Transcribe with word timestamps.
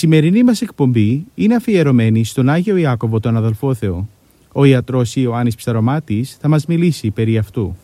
Σημερινή 0.00 0.42
μας 0.42 0.62
εκπομπή 0.62 1.26
είναι 1.34 1.54
αφιερωμένη 1.54 2.24
στον 2.24 2.48
Άγιο 2.48 2.76
Ιάκωβο 2.76 3.20
τον 3.20 3.36
αδελφό 3.36 3.74
Θεό. 3.74 4.08
Ο 4.52 4.64
ιατρός 4.64 5.16
Ιωάννης 5.16 5.56
Ψαρωμάτης 5.56 6.36
θα 6.36 6.48
μας 6.48 6.66
μιλήσει 6.66 7.10
περί 7.10 7.38
αυτού. 7.38 7.76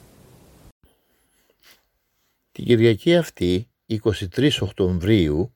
Την 2.52 2.64
Κυριακή 2.64 3.16
αυτή, 3.16 3.68
23 3.86 4.50
Οκτωβρίου, 4.60 5.54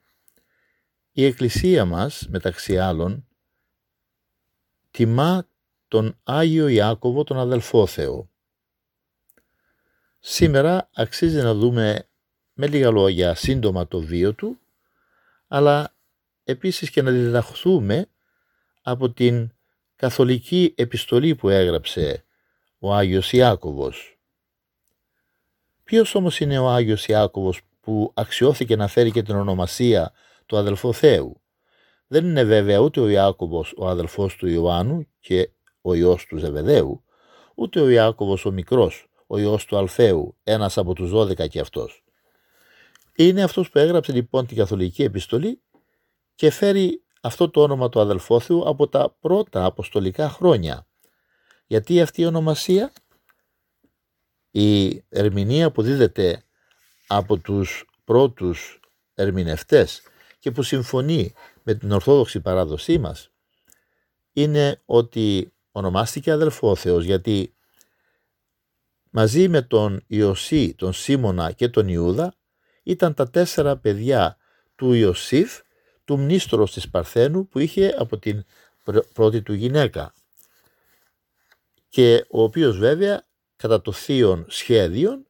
η 1.12 1.24
Εκκλησία 1.24 1.84
μας, 1.84 2.26
μεταξύ 2.30 2.78
άλλων, 2.78 3.26
τιμά 4.90 5.46
τον 5.88 6.16
Άγιο 6.22 6.68
Ιάκωβο 6.68 7.24
τον 7.24 7.38
αδελφό 7.38 7.86
Θεό. 7.86 8.30
Σήμερα 10.18 10.90
αξίζει 10.94 11.42
να 11.42 11.54
δούμε 11.54 12.08
με 12.52 12.66
λίγα 12.66 12.90
λόγια 12.90 13.34
σύντομα 13.34 13.88
το 13.88 14.00
βίο 14.00 14.34
του, 14.34 14.58
αλλά 15.48 15.94
επίσης 16.50 16.90
και 16.90 17.02
να 17.02 17.10
διδαχθούμε 17.10 18.08
από 18.82 19.10
την 19.10 19.50
καθολική 19.96 20.74
επιστολή 20.76 21.34
που 21.34 21.48
έγραψε 21.48 22.24
ο 22.78 22.94
Άγιος 22.94 23.32
Ιάκωβος. 23.32 24.18
Ποιος 25.84 26.14
όμως 26.14 26.40
είναι 26.40 26.58
ο 26.58 26.68
Άγιος 26.68 27.06
Ιάκωβος 27.06 27.60
που 27.80 28.12
αξιώθηκε 28.14 28.76
να 28.76 28.88
φέρει 28.88 29.10
και 29.10 29.22
την 29.22 29.36
ονομασία 29.36 30.12
του 30.46 30.56
αδελφού 30.56 30.94
Θεού; 30.94 31.40
Δεν 32.06 32.24
είναι 32.24 32.44
βέβαια 32.44 32.78
ούτε 32.78 33.00
ο 33.00 33.08
Ιάκωβος 33.08 33.74
ο 33.76 33.88
αδελφός 33.88 34.36
του 34.36 34.46
Ιωάννου 34.46 35.06
και 35.20 35.50
ο 35.80 35.94
ιός 35.94 36.26
του 36.26 36.36
Ζεβεδαίου, 36.36 37.04
ούτε 37.54 37.80
ο 37.80 37.88
Ιάκωβος 37.88 38.44
ο 38.44 38.50
μικρός, 38.50 39.08
ο 39.26 39.38
ιός 39.38 39.64
του 39.64 39.76
Αλφαίου, 39.76 40.36
ένας 40.44 40.78
από 40.78 40.94
τους 40.94 41.10
δώδεκα 41.10 41.46
και 41.46 41.60
αυτός. 41.60 42.04
Είναι 43.16 43.42
αυτός 43.42 43.70
που 43.70 43.78
έγραψε 43.78 44.12
λοιπόν 44.12 44.46
την 44.46 44.56
καθολική 44.56 45.02
επιστολή 45.02 45.60
και 46.40 46.50
φέρει 46.50 47.02
αυτό 47.20 47.50
το 47.50 47.62
όνομα 47.62 47.88
του 47.88 48.00
αδελφόθεου 48.00 48.68
από 48.68 48.88
τα 48.88 49.16
πρώτα 49.20 49.64
αποστολικά 49.64 50.28
χρόνια. 50.28 50.86
Γιατί 51.66 52.00
αυτή 52.00 52.20
η 52.20 52.26
ονομασία, 52.26 52.92
η 54.50 55.02
ερμηνεία 55.08 55.70
που 55.70 55.82
δίδεται 55.82 56.42
από 57.06 57.36
τους 57.36 57.84
πρώτους 58.04 58.80
ερμηνευτές 59.14 60.02
και 60.38 60.50
που 60.50 60.62
συμφωνεί 60.62 61.32
με 61.62 61.74
την 61.74 61.92
ορθόδοξη 61.92 62.40
παράδοσή 62.40 62.98
μας, 62.98 63.30
είναι 64.32 64.82
ότι 64.84 65.52
ονομάστηκε 65.72 66.30
αδελφόθεος 66.30 67.04
γιατί 67.04 67.54
μαζί 69.10 69.48
με 69.48 69.62
τον 69.62 70.02
Ιωσή, 70.06 70.74
τον 70.74 70.92
Σίμωνα 70.92 71.52
και 71.52 71.68
τον 71.68 71.88
Ιούδα 71.88 72.34
ήταν 72.82 73.14
τα 73.14 73.30
τέσσερα 73.30 73.76
παιδιά 73.76 74.36
του 74.74 74.92
Ιωσήφ 74.92 75.60
του 76.10 76.18
μνήστρος 76.18 76.72
της 76.72 76.90
Παρθένου 76.90 77.48
που 77.48 77.58
είχε 77.58 77.94
από 77.98 78.18
την 78.18 78.44
πρώτη 79.14 79.42
του 79.42 79.52
γυναίκα 79.52 80.12
και 81.88 82.26
ο 82.30 82.42
οποίος 82.42 82.78
βέβαια 82.78 83.26
κατά 83.56 83.80
το 83.80 83.92
θείον 83.92 84.44
σχέδιον 84.48 85.26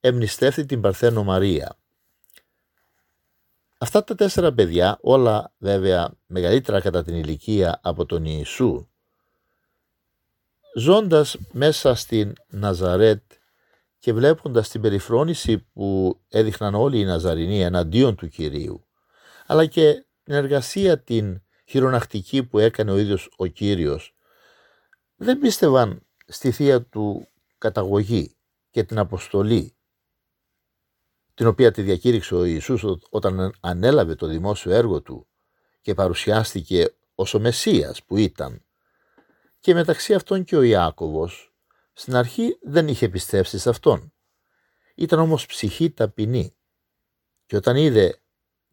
εμνηστεύει 0.00 0.66
την 0.66 0.80
Παρθένο 0.80 1.24
Μαρία. 1.24 1.76
Αυτά 3.78 4.04
τα 4.04 4.14
τέσσερα 4.14 4.52
παιδιά, 4.52 4.98
όλα 5.00 5.52
βέβαια 5.58 6.14
μεγαλύτερα 6.26 6.80
κατά 6.80 7.02
την 7.02 7.14
ηλικία 7.14 7.80
από 7.82 8.06
τον 8.06 8.24
Ιησού, 8.24 8.88
ζώντας 10.74 11.36
μέσα 11.52 11.94
στην 11.94 12.32
Ναζαρέτ 12.48 13.22
και 13.98 14.12
βλέποντας 14.12 14.68
την 14.68 14.80
περιφρόνηση 14.80 15.58
που 15.58 16.18
έδειχναν 16.28 16.74
όλοι 16.74 16.98
οι 17.00 17.04
Ναζαρινοί 17.04 17.62
εναντίον 17.62 18.14
του 18.14 18.28
Κυρίου, 18.28 18.85
αλλά 19.46 19.66
και 19.66 20.06
την 20.22 20.34
εργασία 20.34 21.02
την 21.02 21.42
χειρονακτική 21.64 22.44
που 22.44 22.58
έκανε 22.58 22.90
ο 22.90 22.98
ίδιος 22.98 23.30
ο 23.36 23.46
Κύριος, 23.46 24.14
δεν 25.16 25.38
πίστευαν 25.38 26.06
στη 26.26 26.50
θεία 26.50 26.82
του 26.82 27.28
καταγωγή 27.58 28.36
και 28.70 28.84
την 28.84 28.98
αποστολή, 28.98 29.76
την 31.34 31.46
οποία 31.46 31.70
τη 31.70 31.82
διακήρυξε 31.82 32.34
ο 32.34 32.44
Ιησούς 32.44 32.84
όταν 33.10 33.52
ανέλαβε 33.60 34.14
το 34.14 34.26
δημόσιο 34.26 34.72
έργο 34.72 35.02
του 35.02 35.28
και 35.80 35.94
παρουσιάστηκε 35.94 36.94
ως 37.14 37.34
ο 37.34 37.40
Μεσσίας 37.40 38.04
που 38.04 38.16
ήταν. 38.16 38.64
Και 39.60 39.74
μεταξύ 39.74 40.14
αυτών 40.14 40.44
και 40.44 40.56
ο 40.56 40.62
Ιάκωβος, 40.62 41.54
στην 41.92 42.14
αρχή 42.14 42.58
δεν 42.62 42.88
είχε 42.88 43.08
πιστέψει 43.08 43.58
σε 43.58 43.68
αυτόν. 43.68 44.12
Ήταν 44.94 45.18
όμως 45.18 45.46
ψυχή 45.46 45.90
ταπεινή 45.90 46.56
και 47.46 47.56
όταν 47.56 47.76
είδε 47.76 48.20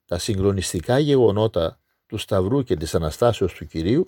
τα 0.07 0.17
συγκλονιστικά 0.17 0.99
γεγονότα 0.99 1.79
του 2.07 2.17
Σταυρού 2.17 2.63
και 2.63 2.75
της 2.75 2.95
Αναστάσεως 2.95 3.53
του 3.53 3.65
Κυρίου, 3.65 4.07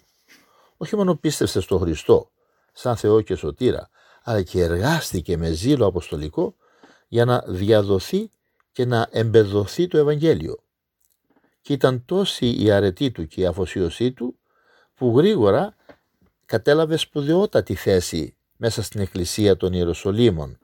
όχι 0.77 0.95
μόνο 0.95 1.15
πίστευσε 1.15 1.61
στο 1.61 1.77
Χριστό 1.77 2.29
σαν 2.73 2.95
Θεό 2.95 3.21
και 3.21 3.35
Σωτήρα, 3.35 3.89
αλλά 4.23 4.41
και 4.41 4.61
εργάστηκε 4.61 5.37
με 5.37 5.51
ζήλο 5.51 5.85
αποστολικό 5.85 6.55
για 7.07 7.25
να 7.25 7.43
διαδοθεί 7.47 8.29
και 8.71 8.85
να 8.85 9.07
εμπεδοθεί 9.11 9.87
το 9.87 9.97
Ευαγγέλιο. 9.97 10.59
Και 11.61 11.73
ήταν 11.73 12.05
τόση 12.05 12.63
η 12.63 12.71
αρετή 12.71 13.11
του 13.11 13.27
και 13.27 13.41
η 13.41 13.45
αφοσίωσή 13.45 14.11
του, 14.11 14.37
που 14.95 15.17
γρήγορα 15.17 15.75
κατέλαβε 16.45 16.97
σπουδαιότατη 16.97 17.75
θέση 17.75 18.35
μέσα 18.57 18.81
στην 18.81 19.01
Εκκλησία 19.01 19.57
των 19.57 19.73
Ιεροσολύμων. 19.73 20.57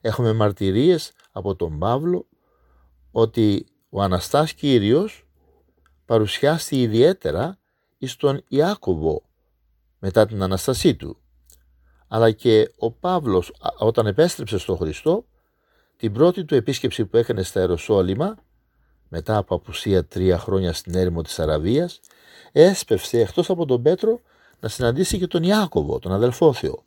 Έχουμε 0.00 0.32
μαρτυρίες 0.32 1.12
από 1.32 1.56
τον 1.56 1.78
Παύλο 1.78 2.26
ότι 3.10 3.66
ο 3.90 4.02
Αναστάς 4.02 4.52
Κύριος 4.52 5.26
παρουσιάστη 6.04 6.80
ιδιαίτερα 6.80 7.58
εις 7.98 8.16
τον 8.16 8.44
Ιάκωβο 8.48 9.22
μετά 9.98 10.26
την 10.26 10.42
Αναστασή 10.42 10.94
του. 10.94 11.16
Αλλά 12.08 12.30
και 12.30 12.72
ο 12.76 12.90
Παύλος 12.90 13.52
όταν 13.78 14.06
επέστρεψε 14.06 14.58
στον 14.58 14.76
Χριστό 14.76 15.24
την 15.96 16.12
πρώτη 16.12 16.44
του 16.44 16.54
επίσκεψη 16.54 17.04
που 17.04 17.16
έκανε 17.16 17.42
στα 17.42 17.60
Ιεροσόλυμα 17.60 18.36
μετά 19.08 19.36
από 19.36 19.54
απουσία 19.54 20.04
τρία 20.04 20.38
χρόνια 20.38 20.72
στην 20.72 20.94
έρημο 20.94 21.22
της 21.22 21.38
Αραβίας 21.38 22.00
έσπευσε 22.52 23.20
εκτός 23.20 23.50
από 23.50 23.66
τον 23.66 23.82
Πέτρο 23.82 24.20
να 24.60 24.68
συναντήσει 24.68 25.18
και 25.18 25.26
τον 25.26 25.42
Ιάκωβο, 25.42 25.98
τον 25.98 26.12
αδελφό 26.12 26.52
Θεό. 26.52 26.84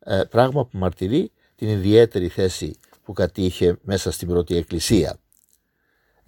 Ε, 0.00 0.22
πράγμα 0.30 0.64
που 0.64 0.78
μαρτυρεί 0.78 1.32
την 1.54 1.68
ιδιαίτερη 1.68 2.28
θέση 2.28 2.76
που 3.04 3.12
κατήχε 3.12 3.78
μέσα 3.82 4.10
στην 4.10 4.28
πρώτη 4.28 4.56
εκκλησία. 4.56 5.18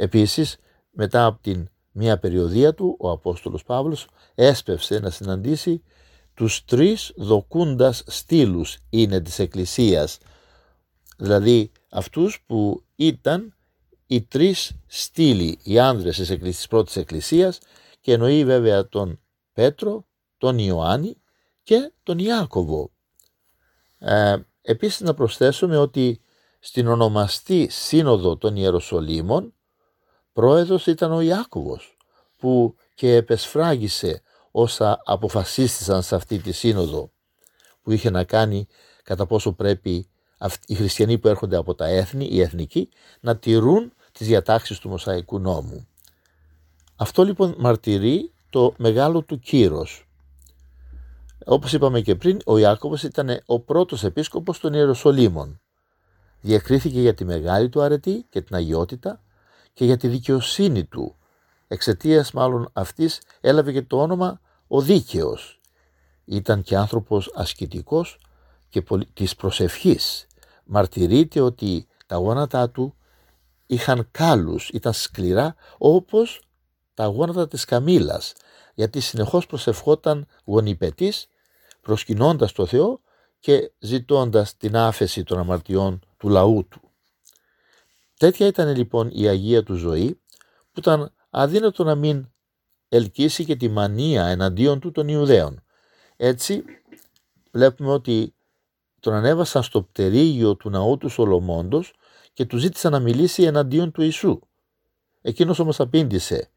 Επίσης, 0.01 0.57
μετά 0.91 1.25
από 1.25 1.43
την 1.43 1.69
μία 1.93 2.19
περιοδία 2.19 2.75
του, 2.75 2.97
ο 2.99 3.11
Απόστολος 3.11 3.65
Παύλος 3.65 4.09
έσπευσε 4.35 4.99
να 4.99 5.11
συναντήσει 5.11 5.83
τους 6.35 6.65
τρεις 6.65 7.13
δοκούντας 7.17 8.03
στήλους 8.07 8.79
είναι 8.91 9.21
της 9.21 9.39
Εκκλησίας, 9.39 10.19
δηλαδή 11.19 11.73
αυτούς 11.91 12.45
που 12.47 12.85
ήταν 12.97 13.55
οι 14.07 14.23
τρεις 14.23 14.73
στήλοι, 14.87 15.59
οι 15.63 15.79
άνδρες 15.79 16.17
της, 16.17 16.29
της 16.29 16.67
πρώτης 16.67 16.97
Εκκλησίας 16.97 17.59
και 18.01 18.13
εννοεί 18.13 18.45
βέβαια 18.45 18.89
τον 18.89 19.21
Πέτρο, 19.53 20.07
τον 20.39 20.59
Ιωάννη 20.59 21.17
και 21.63 21.93
τον 22.03 22.19
Ιάκωβο. 22.19 22.91
Ε, 23.99 24.37
επίσης 24.63 25.01
να 25.01 25.15
προσθέσουμε 25.15 25.77
ότι 25.77 26.21
στην 26.61 26.87
ονομαστή 26.87 27.69
σύνοδο 27.71 28.37
των 28.37 28.57
Ιεροσολύμων 28.57 29.55
πρόεδρος 30.41 30.87
ήταν 30.87 31.13
ο 31.13 31.21
Ιάκωβος 31.21 31.97
που 32.37 32.75
και 32.95 33.15
επεσφράγισε 33.15 34.23
όσα 34.51 35.01
αποφασίστησαν 35.05 36.03
σε 36.03 36.15
αυτή 36.15 36.39
τη 36.39 36.53
σύνοδο 36.53 37.11
που 37.83 37.91
είχε 37.91 38.11
να 38.11 38.25
κάνει 38.25 38.67
κατά 39.03 39.27
πόσο 39.27 39.53
πρέπει 39.53 40.09
οι 40.67 40.75
χριστιανοί 40.75 41.19
που 41.19 41.29
έρχονται 41.29 41.57
από 41.57 41.75
τα 41.75 41.87
έθνη, 41.87 42.29
οι 42.31 42.41
εθνικοί, 42.41 42.89
να 43.21 43.37
τηρούν 43.37 43.93
τις 44.13 44.27
διατάξεις 44.27 44.79
του 44.79 44.89
Μοσαϊκού 44.89 45.39
νόμου. 45.39 45.89
Αυτό 46.97 47.25
λοιπόν 47.25 47.55
μαρτυρεί 47.59 48.33
το 48.51 48.75
μεγάλο 48.77 49.23
του 49.23 49.39
κύρος 49.39 50.09
Όπως 51.45 51.73
είπαμε 51.73 52.01
και 52.01 52.15
πριν, 52.15 52.39
ο 52.47 52.59
Ιάκωβος 52.59 53.03
ήταν 53.03 53.41
ο 53.47 53.61
πρώτος 53.61 54.05
επίσκοπος 54.05 54.61
των 54.61 54.75
Ιεροσολύμων. 54.75 55.61
Διακρίθηκε 56.41 57.01
για 57.01 57.15
τη 57.15 57.25
μεγάλη 57.25 57.69
του 57.69 57.83
αρετή 57.83 58.27
και 58.31 58.41
την 58.41 58.57
αγιότητα 58.57 59.21
και 59.73 59.85
για 59.85 59.97
τη 59.97 60.09
δικαιοσύνη 60.09 60.85
του. 60.85 61.17
Εξαιτίας 61.69 62.33
μάλλον 62.33 62.71
αυτής 62.73 63.21
έλαβε 63.41 63.73
και 63.73 63.83
το 63.83 64.01
όνομα 64.01 64.41
ο 64.67 64.81
Δίκαιος. 64.81 65.61
Ήταν 66.25 66.63
και 66.63 66.77
άνθρωπος 66.77 67.33
ασκητικός 67.35 68.19
και 68.69 68.83
της 69.13 69.37
προσευχής. 69.37 70.27
Μαρτυρείται 70.65 71.41
ότι 71.41 71.87
τα 72.07 72.17
γόνατά 72.17 72.71
του 72.71 72.95
είχαν 73.67 74.09
κάλους, 74.11 74.69
ήταν 74.69 74.93
σκληρά 74.93 75.55
όπως 75.79 76.41
τα 76.95 77.07
γόνατα 77.07 77.49
της 77.49 77.65
Καμήλας, 77.65 78.33
γιατί 78.75 79.01
συνεχώς 79.01 79.47
προσευχόταν 79.47 80.27
γονιπετής, 80.45 81.27
προσκυνώντας 81.81 82.53
το 82.53 82.67
Θεό 82.67 83.01
και 83.41 83.73
ζητώντας 83.79 84.57
την 84.57 84.77
άφεση 84.77 85.23
των 85.23 85.39
αμαρτιών 85.39 86.01
του 86.17 86.29
λαού 86.29 86.67
του. 86.69 86.90
Τέτοια 88.21 88.47
ήταν 88.47 88.77
λοιπόν 88.77 89.11
η 89.13 89.29
Αγία 89.29 89.63
του 89.63 89.75
ζωή, 89.75 90.21
που 90.73 90.79
ήταν 90.79 91.15
αδύνατο 91.31 91.85
να 91.85 91.95
μην 91.95 92.33
ελκύσει 92.89 93.45
και 93.45 93.57
τη 93.57 93.69
μανία 93.69 94.27
εναντίον 94.27 94.81
του 94.81 94.91
των 94.91 95.09
Ιουδαίων. 95.09 95.63
Έτσι 96.17 96.65
βλέπουμε 97.51 97.91
ότι 97.91 98.35
τον 99.01 99.15
ανέβασαν 99.15 99.63
στο 99.63 99.83
πτερίγιο 99.83 100.57
του 100.57 100.71
ναού 100.71 100.97
του 100.97 101.09
Σολομώντος 101.09 101.95
και 102.33 102.45
του 102.45 102.57
ζήτησαν 102.57 102.93
να 102.93 102.99
μιλήσει 102.99 103.43
εναντίον 103.43 103.93
του 103.93 104.03
Ιησού. 104.03 104.39
Εκείνος 105.21 105.59
όμως 105.59 105.81
απήντησε 105.81 106.51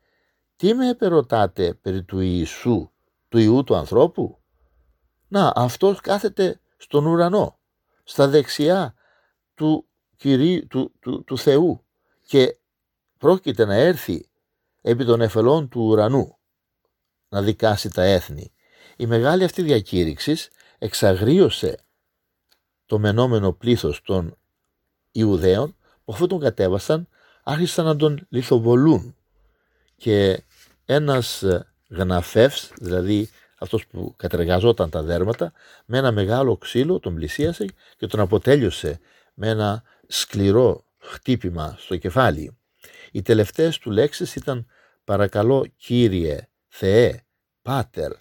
«Τι 0.55 0.73
με 0.73 0.89
επερωτάτε 0.89 1.73
περί 1.73 2.03
του 2.03 2.19
Ιησού, 2.19 2.91
του 3.29 3.37
Ιού 3.37 3.63
του 3.63 3.75
ανθρώπου» 3.75 4.41
Να, 5.27 5.51
αυτός 5.55 5.99
κάθεται 6.01 6.59
στον 6.77 7.05
ουρανό, 7.05 7.59
στα 8.03 8.27
δεξιά 8.27 8.95
του, 9.53 9.87
κυρί, 10.23 10.65
του, 10.67 10.91
του, 10.99 11.23
του 11.23 11.37
Θεού 11.37 11.83
και 12.25 12.57
πρόκειται 13.17 13.65
να 13.65 13.75
έρθει 13.75 14.29
επί 14.81 15.05
των 15.05 15.21
εφελών 15.21 15.69
του 15.69 15.81
ουρανού 15.81 16.37
να 17.29 17.41
δικάσει 17.41 17.89
τα 17.89 18.03
έθνη. 18.03 18.53
Η 18.97 19.05
μεγάλη 19.05 19.43
αυτή 19.43 19.61
διακήρυξης 19.61 20.49
εξαγρίωσε 20.77 21.77
το 22.85 22.99
μενόμενο 22.99 23.51
πλήθος 23.51 24.01
των 24.01 24.37
Ιουδαίων 25.11 25.75
που 26.05 26.13
αφού 26.13 26.27
τον 26.27 26.39
κατέβασαν 26.39 27.07
άρχισαν 27.43 27.85
να 27.85 27.95
τον 27.95 28.25
λιθοβολούν 28.29 29.15
και 29.95 30.43
ένας 30.85 31.43
γναφεύς, 31.89 32.71
δηλαδή 32.79 33.29
αυτός 33.57 33.87
που 33.87 34.13
κατεργαζόταν 34.17 34.89
τα 34.89 35.03
δέρματα, 35.03 35.53
με 35.85 35.97
ένα 35.97 36.11
μεγάλο 36.11 36.57
ξύλο 36.57 36.99
τον 36.99 37.15
πλησίασε 37.15 37.65
και 37.97 38.07
τον 38.07 38.19
αποτέλειωσε 38.19 38.99
με 39.33 39.47
ένα 39.47 39.83
σκληρό 40.07 40.85
χτύπημα 40.97 41.75
στο 41.79 41.97
κεφάλι. 41.97 42.57
Οι 43.11 43.21
τελευταίες 43.21 43.77
του 43.77 43.91
λέξεις 43.91 44.35
ήταν 44.35 44.67
«Παρακαλώ 45.03 45.65
Κύριε, 45.77 46.47
Θεέ, 46.67 47.25
Πάτερ, 47.61 48.11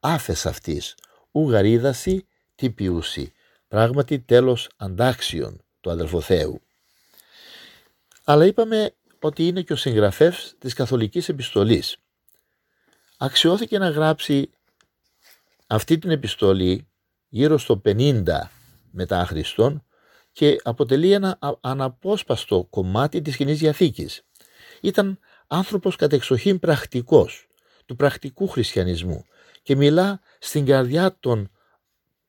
άφες 0.00 0.46
αυτής, 0.46 0.94
ουγαρίδαση 1.30 2.26
τυπιούσι». 2.54 3.32
Πράγματι 3.68 4.20
τέλος 4.20 4.68
αντάξιον 4.76 5.64
του 5.80 5.90
αδελφοθέου. 5.90 6.60
Αλλά 8.24 8.46
είπαμε 8.46 8.94
ότι 9.20 9.46
είναι 9.46 9.62
και 9.62 9.72
ο 9.72 9.76
συγγραφεύς 9.76 10.54
της 10.58 10.74
καθολικής 10.74 11.28
επιστολής. 11.28 11.96
Αξιώθηκε 13.16 13.78
να 13.78 13.90
γράψει 13.90 14.50
αυτή 15.66 15.98
την 15.98 16.10
επιστολή 16.10 16.86
γύρω 17.28 17.58
στο 17.58 17.82
50 17.84 18.22
μετά 18.90 19.26
Χριστόν 19.26 19.84
και 20.32 20.60
αποτελεί 20.62 21.12
ένα 21.12 21.38
αναπόσπαστο 21.60 22.66
κομμάτι 22.70 23.22
της 23.22 23.36
Κοινής 23.36 23.58
Διαθήκης. 23.58 24.22
Ήταν 24.80 25.18
άνθρωπος 25.46 25.96
κατεξοχήν 25.96 26.58
πρακτικός, 26.58 27.46
του 27.86 27.96
πρακτικού 27.96 28.48
χριστιανισμού 28.48 29.24
και 29.62 29.76
μιλά 29.76 30.20
στην 30.38 30.66
καρδιά 30.66 31.16
των, 31.20 31.50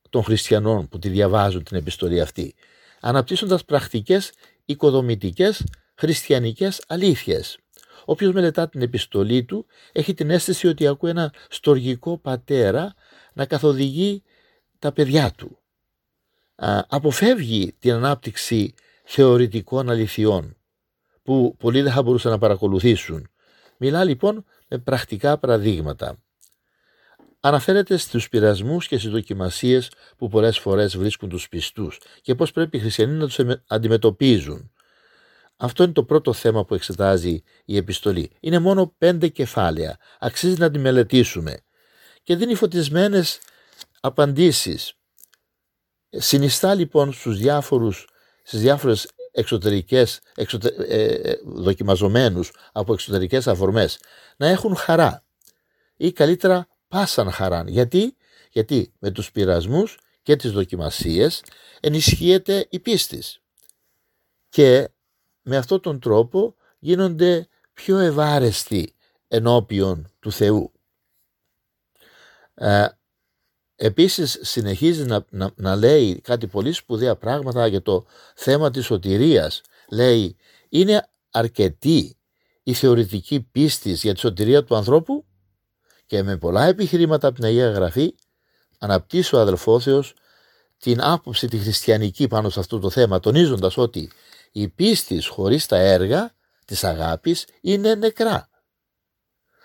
των 0.09 0.23
χριστιανών 0.23 0.87
που 0.87 0.99
τη 0.99 1.09
διαβάζουν 1.09 1.63
την 1.63 1.77
επιστολή 1.77 2.21
αυτή, 2.21 2.55
αναπτύσσοντας 2.99 3.65
πρακτικές, 3.65 4.31
οικοδομητικές, 4.65 5.63
χριστιανικές 5.95 6.83
αλήθειες. 6.87 7.57
Όποιος 8.05 8.33
μελετά 8.33 8.69
την 8.69 8.81
επιστολή 8.81 9.43
του 9.43 9.65
έχει 9.91 10.13
την 10.13 10.29
αίσθηση 10.29 10.67
ότι 10.67 10.87
ακούει 10.87 11.09
ένα 11.09 11.33
στοργικό 11.49 12.17
πατέρα 12.17 12.93
να 13.33 13.45
καθοδηγεί 13.45 14.23
τα 14.79 14.91
παιδιά 14.91 15.31
του. 15.31 15.57
Αποφεύγει 16.87 17.75
την 17.79 17.91
ανάπτυξη 17.91 18.73
θεωρητικών 19.03 19.89
αληθιών 19.89 20.57
που 21.23 21.55
πολλοί 21.57 21.81
δεν 21.81 21.91
θα 21.91 22.03
μπορούσαν 22.03 22.31
να 22.31 22.37
παρακολουθήσουν. 22.37 23.27
Μιλά 23.77 24.03
λοιπόν 24.03 24.45
με 24.67 24.77
πρακτικά 24.77 25.37
παραδείγματα. 25.37 26.17
Αναφέρεται 27.39 27.97
στους 27.97 28.29
πειρασμούς 28.29 28.87
και 28.87 28.97
στις 28.97 29.11
δοκιμασίες 29.11 29.91
που 30.17 30.29
πολλές 30.29 30.59
φορές 30.59 30.97
βρίσκουν 30.97 31.29
τους 31.29 31.49
πιστούς 31.49 31.99
και 32.21 32.35
πώς 32.35 32.51
πρέπει 32.51 32.77
οι 32.77 32.79
χριστιανοί 32.79 33.13
να 33.13 33.25
τους 33.25 33.39
αντιμετωπίζουν. 33.67 34.71
Αυτό 35.57 35.83
είναι 35.83 35.91
το 35.91 36.03
πρώτο 36.03 36.33
θέμα 36.33 36.65
που 36.65 36.75
εξετάζει 36.75 37.43
η 37.65 37.77
επιστολή. 37.77 38.31
Είναι 38.39 38.59
μόνο 38.59 38.95
πέντε 38.97 39.27
κεφάλαια. 39.27 39.97
Αξίζει 40.19 40.59
να 40.59 40.71
τη 40.71 40.79
μελετήσουμε. 40.79 41.57
Και 42.23 42.35
δίνει 42.35 42.55
φωτισμένες 42.55 43.39
απαντήσεις. 44.01 44.93
Συνιστά 46.15 46.73
λοιπόν 46.73 47.13
στους 47.13 47.37
διάφορους, 47.37 48.07
στις 48.43 48.59
διάφορες 48.59 49.11
εξωτερικές, 49.31 50.19
εξωτε, 50.35 50.67
ε, 50.87 51.03
ε, 51.03 51.39
δοκιμαζομένους 51.43 52.51
από 52.71 52.93
εξωτερικές 52.93 53.47
αφορμές 53.47 53.99
να 54.37 54.47
έχουν 54.47 54.75
χαρά 54.75 55.25
ή 55.97 56.11
καλύτερα 56.11 56.67
πάσαν 56.87 57.31
χαρά. 57.31 57.63
Γιατί, 57.67 58.15
Γιατί 58.51 58.93
με 58.99 59.11
τους 59.11 59.31
πειρασμούς 59.31 59.97
και 60.23 60.35
τις 60.35 60.51
δοκιμασίες 60.51 61.43
ενισχύεται 61.79 62.67
η 62.69 62.79
πίστη. 62.79 63.23
Και 64.49 64.89
με 65.41 65.57
αυτόν 65.57 65.81
τον 65.81 65.99
τρόπο 65.99 66.55
γίνονται 66.79 67.47
πιο 67.73 67.97
ευάρεστοι 67.97 68.95
ενώπιον 69.27 70.11
του 70.19 70.31
Θεού. 70.31 70.71
Ε, 72.53 72.87
επίσης 73.85 74.39
συνεχίζει 74.41 75.03
να, 75.03 75.25
να, 75.29 75.51
να 75.55 75.75
λέει 75.75 76.21
κάτι 76.21 76.47
πολύ 76.47 76.71
σπουδαία 76.71 77.15
πράγματα 77.15 77.67
για 77.67 77.81
το 77.81 78.05
θέμα 78.35 78.71
της 78.71 78.85
σωτηρίας. 78.85 79.61
Λέει 79.89 80.35
είναι 80.69 81.07
αρκετή 81.31 82.17
η 82.63 82.73
θεωρητική 82.73 83.39
πίστη 83.51 83.91
για 83.91 84.13
τη 84.13 84.19
σωτηρία 84.19 84.63
του 84.63 84.75
ανθρώπου 84.75 85.25
και 86.05 86.23
με 86.23 86.37
πολλά 86.37 86.65
επιχειρήματα 86.65 87.27
από 87.27 87.35
την 87.35 87.45
Αγία 87.45 87.69
Γραφή 87.69 88.15
αναπτύσσει 88.79 89.35
ο 89.35 89.39
αδελφόθεος 89.39 90.13
την 90.77 91.01
άποψη 91.01 91.47
τη 91.47 91.57
χριστιανική 91.57 92.27
πάνω 92.27 92.49
σε 92.49 92.59
αυτό 92.59 92.79
το 92.79 92.89
θέμα 92.89 93.19
τονίζοντας 93.19 93.77
ότι 93.77 94.11
η 94.51 94.67
πίστη 94.67 95.25
χωρίς 95.25 95.65
τα 95.65 95.77
έργα 95.77 96.31
της 96.65 96.83
αγάπης 96.83 97.45
είναι 97.61 97.95
νεκρά. 97.95 98.49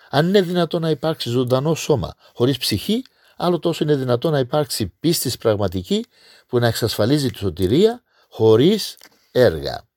Αν 0.09 0.27
είναι 0.27 0.41
δυνατό 0.41 0.79
να 0.79 0.89
υπάρξει 0.89 1.29
ζωντανό 1.29 1.75
σώμα 1.75 2.15
χωρίς 2.33 2.57
ψυχή, 2.57 3.03
άλλο 3.41 3.59
τόσο 3.59 3.83
είναι 3.83 3.95
δυνατό 3.95 4.29
να 4.29 4.39
υπάρξει 4.39 4.93
πίστης 4.99 5.37
πραγματική 5.37 6.05
που 6.47 6.59
να 6.59 6.67
εξασφαλίζει 6.67 7.29
τη 7.29 7.37
σωτηρία 7.37 8.03
χωρίς 8.29 8.97
έργα. 9.31 9.87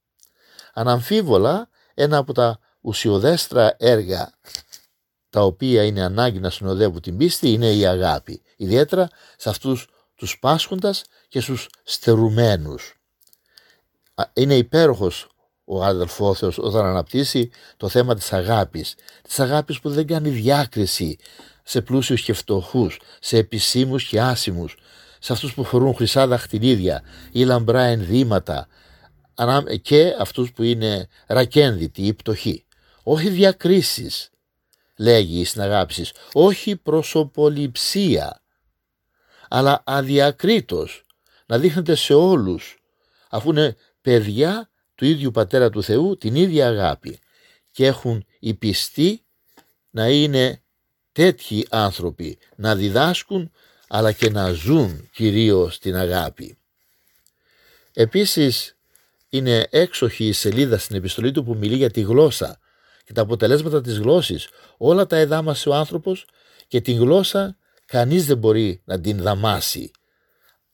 Αναμφίβολα, 0.72 1.68
ένα 1.94 2.16
από 2.16 2.32
τα 2.32 2.58
ουσιοδέστρα 2.80 3.74
έργα 3.78 4.32
τα 5.30 5.40
οποία 5.40 5.84
είναι 5.84 6.02
ανάγκη 6.02 6.40
να 6.40 6.50
συνοδεύουν 6.50 7.00
την 7.00 7.16
πίστη 7.16 7.52
είναι 7.52 7.72
η 7.72 7.86
αγάπη, 7.86 8.42
ιδιαίτερα 8.56 9.08
σε 9.36 9.48
αυτούς 9.48 9.88
τους 10.14 10.38
πάσχοντας 10.38 11.04
και 11.28 11.40
στους 11.40 11.68
στερουμένους 11.82 12.94
είναι 14.32 14.54
υπέροχος 14.54 15.26
ο 15.64 15.84
αδελφός 15.84 16.42
όταν 16.42 16.84
αναπτύσσει 16.84 17.50
το 17.76 17.88
θέμα 17.88 18.14
της 18.14 18.32
αγάπης. 18.32 18.94
Της 19.22 19.40
αγάπης 19.40 19.80
που 19.80 19.90
δεν 19.90 20.06
κάνει 20.06 20.28
διάκριση 20.28 21.18
σε 21.62 21.80
πλούσιους 21.80 22.22
και 22.22 22.32
φτωχούς, 22.32 23.00
σε 23.20 23.36
επισήμους 23.36 24.04
και 24.04 24.20
άσημους, 24.20 24.76
σε 25.18 25.32
αυτούς 25.32 25.54
που 25.54 25.64
φορούν 25.64 25.94
χρυσά 25.94 26.26
δαχτυλίδια 26.26 27.02
ή 27.32 27.44
λαμπρά 27.44 27.82
ενδύματα 27.82 28.68
και 29.82 30.16
αυτούς 30.18 30.52
που 30.52 30.62
είναι 30.62 31.08
ρακένδυτοι 31.26 32.02
ή 32.06 32.14
πτωχοί. 32.14 32.64
Όχι 33.02 33.28
διακρίσεις, 33.28 34.30
λέγει 34.96 35.44
στην 35.44 35.60
αγάπη 35.60 36.06
όχι 36.32 36.76
προσωποληψία, 36.76 38.42
αλλά 39.48 39.82
αδιακρίτως 39.86 41.04
να 41.46 41.58
δείχνεται 41.58 41.94
σε 41.94 42.14
όλους, 42.14 42.78
αφού 43.30 43.50
είναι 43.50 43.76
παιδιά 44.00 44.70
του 44.94 45.04
ίδιου 45.04 45.30
Πατέρα 45.30 45.70
του 45.70 45.82
Θεού 45.82 46.16
την 46.16 46.34
ίδια 46.34 46.66
αγάπη 46.66 47.18
και 47.70 47.86
έχουν 47.86 48.24
οι 48.38 48.54
πιστοί 48.54 49.24
να 49.90 50.08
είναι 50.08 50.62
τέτοιοι 51.12 51.66
άνθρωποι, 51.70 52.38
να 52.56 52.76
διδάσκουν 52.76 53.50
αλλά 53.88 54.12
και 54.12 54.30
να 54.30 54.52
ζουν 54.52 55.08
κυρίως 55.12 55.78
την 55.78 55.96
αγάπη. 55.96 56.56
Επίσης 57.92 58.76
είναι 59.28 59.66
έξοχη 59.70 60.26
η 60.26 60.32
σελίδα 60.32 60.78
στην 60.78 60.96
επιστολή 60.96 61.32
του 61.32 61.44
που 61.44 61.54
μιλεί 61.54 61.76
για 61.76 61.90
τη 61.90 62.00
γλώσσα 62.00 62.58
και 63.04 63.12
τα 63.12 63.22
αποτελέσματα 63.22 63.80
της 63.80 63.98
γλώσσης. 63.98 64.48
Όλα 64.76 65.06
τα 65.06 65.16
εδάμασε 65.16 65.68
ο 65.68 65.74
άνθρωπος 65.74 66.26
και 66.68 66.80
την 66.80 66.98
γλώσσα 66.98 67.56
κανείς 67.86 68.26
δεν 68.26 68.38
μπορεί 68.38 68.82
να 68.84 69.00
την 69.00 69.22
δαμάσει. 69.22 69.90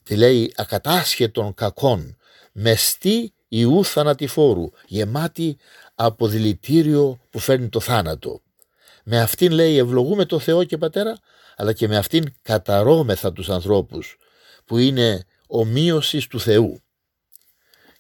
Τη 0.02 0.16
λέει 0.16 0.52
ακατάσχετων 0.56 1.54
κακών, 1.54 2.16
μεστή 2.52 3.32
ιού 3.48 3.84
θανατηφόρου, 3.84 4.70
γεμάτη 4.86 5.56
από 5.94 6.26
δηλητήριο 6.26 7.20
που 7.30 7.38
φέρνει 7.38 7.68
το 7.68 7.80
θάνατο. 7.80 8.42
Με 9.10 9.20
αυτήν 9.20 9.52
λέει 9.52 9.78
ευλογούμε 9.78 10.24
το 10.24 10.38
Θεό 10.38 10.64
και 10.64 10.78
Πατέρα, 10.78 11.18
αλλά 11.56 11.72
και 11.72 11.88
με 11.88 11.96
αυτήν 11.96 12.34
καταρώμεθα 12.42 13.32
τους 13.32 13.50
ανθρώπους, 13.50 14.16
που 14.64 14.78
είναι 14.78 15.24
ομοίωσης 15.46 16.26
του 16.26 16.40
Θεού. 16.40 16.82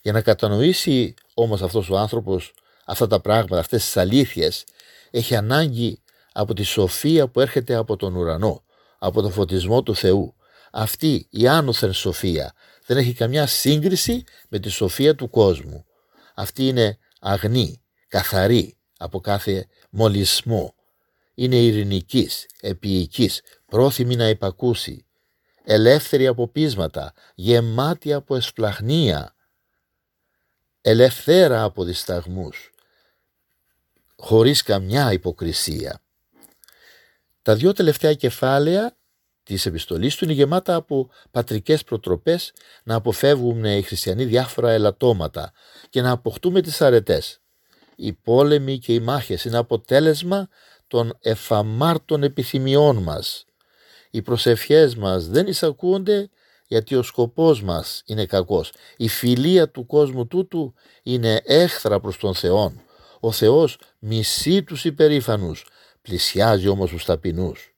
Για 0.02 0.12
να 0.12 0.20
κατανοήσει 0.20 1.14
όμως 1.34 1.62
αυτός 1.62 1.90
ο 1.90 1.98
άνθρωπος 1.98 2.54
αυτά 2.84 3.06
τα 3.06 3.20
πράγματα, 3.20 3.58
αυτές 3.58 3.84
τις 3.84 3.96
αλήθειες, 3.96 4.64
έχει 5.10 5.36
ανάγκη 5.36 6.02
από 6.32 6.54
τη 6.54 6.62
σοφία 6.62 7.28
που 7.28 7.40
έρχεται 7.40 7.74
από 7.74 7.96
τον 7.96 8.16
ουρανό, 8.16 8.64
από 8.98 9.22
το 9.22 9.30
φωτισμό 9.30 9.82
του 9.82 9.94
Θεού. 9.94 10.34
Αυτή 10.72 11.26
η 11.30 11.48
άνωθεν 11.48 11.92
σοφία 11.92 12.54
δεν 12.86 12.96
έχει 12.96 13.12
καμιά 13.12 13.46
σύγκριση 13.46 14.24
με 14.48 14.58
τη 14.58 14.68
σοφία 14.68 15.14
του 15.14 15.30
κόσμου. 15.30 15.84
Αυτή 16.34 16.68
είναι 16.68 16.98
αγνή, 17.20 17.82
καθαρή 18.08 18.76
από 18.98 19.20
κάθε 19.20 19.66
μολυσμό. 19.90 20.72
Είναι 21.40 21.56
ειρηνικής, 21.56 22.46
επίοικης, 22.60 23.42
πρόθυμη 23.66 24.16
να 24.16 24.28
υπακούσει, 24.28 25.06
ελεύθερη 25.64 26.26
από 26.26 26.48
πείσματα, 26.48 27.12
γεμάτη 27.34 28.12
από 28.12 28.36
εσπλαχνία, 28.36 29.34
ελευθέρα 30.80 31.62
από 31.62 31.84
δισταγμούς, 31.84 32.70
χωρίς 34.16 34.62
καμιά 34.62 35.12
υποκρισία. 35.12 36.02
Τα 37.42 37.54
δυο 37.54 37.72
τελευταία 37.72 38.14
κεφάλαια 38.14 38.96
της 39.42 39.66
επιστολής 39.66 40.16
του 40.16 40.24
είναι 40.24 40.32
γεμάτα 40.32 40.74
από 40.74 41.10
πατρικές 41.30 41.84
προτροπές 41.84 42.52
να 42.84 42.94
αποφεύγουν 42.94 43.64
οι 43.64 43.82
χριστιανοί 43.82 44.24
διάφορα 44.24 44.70
ελαττώματα 44.70 45.52
και 45.90 46.00
να 46.00 46.10
αποκτούμε 46.10 46.60
τις 46.60 46.80
αρετές. 46.80 47.40
Οι 47.96 48.12
πόλεμοι 48.12 48.78
και 48.78 48.94
οι 48.94 49.00
μάχες 49.00 49.44
είναι 49.44 49.56
αποτέλεσμα 49.56 50.48
των 50.88 51.18
εφαμάρτων 51.20 52.22
επιθυμιών 52.22 52.96
μας. 52.96 53.44
Οι 54.10 54.22
προσευχές 54.22 54.96
μας 54.96 55.28
δεν 55.28 55.46
εισακούονται 55.46 56.30
γιατί 56.66 56.94
ο 56.94 57.02
σκοπός 57.02 57.62
μας 57.62 58.02
είναι 58.06 58.26
κακός. 58.26 58.72
Η 58.96 59.08
φιλία 59.08 59.70
του 59.70 59.86
κόσμου 59.86 60.26
τούτου 60.26 60.74
είναι 61.02 61.40
έχθρα 61.44 62.00
προς 62.00 62.16
τον 62.16 62.34
Θεό. 62.34 62.72
Ο 63.20 63.32
Θεός 63.32 63.78
μισεί 63.98 64.62
τους 64.62 64.84
υπερήφανους, 64.84 65.66
πλησιάζει 66.02 66.68
όμως 66.68 66.90
τους 66.90 67.04
ταπεινούς. 67.04 67.74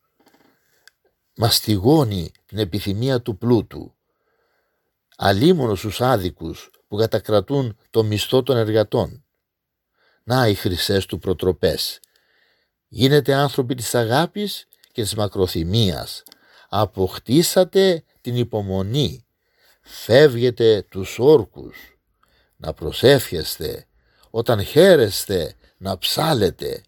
Μαστιγώνει 1.37 2.31
την 2.47 2.59
επιθυμία 2.59 3.23
του 3.23 3.39
πλούτου. 3.39 3.95
Αλίμονο 5.17 5.75
στους 5.75 6.01
άδικους 6.01 6.71
που 6.89 6.97
κατακρατούν 6.97 7.79
το 7.91 8.03
μισθό 8.03 8.43
των 8.43 8.57
εργατών. 8.57 9.25
Να 10.25 10.49
οι 10.49 10.55
χρυσές 10.55 11.07
του 11.07 11.19
προτροπές. 11.19 12.01
Γίνετε 12.93 13.35
άνθρωποι 13.35 13.75
της 13.75 13.95
αγάπης 13.95 14.67
και 14.93 15.03
της 15.03 15.15
μακροθυμίας. 15.15 16.23
Αποκτήσατε 16.69 18.05
την 18.21 18.37
υπομονή. 18.37 19.27
Φεύγετε 19.83 20.87
τους 20.91 21.19
όρκους. 21.19 21.99
Να 22.57 22.73
προσεύχεστε. 22.73 23.87
Όταν 24.31 24.65
χαίρεστε 24.65 25.55
να 25.77 25.99
ψάλετε. 25.99 26.83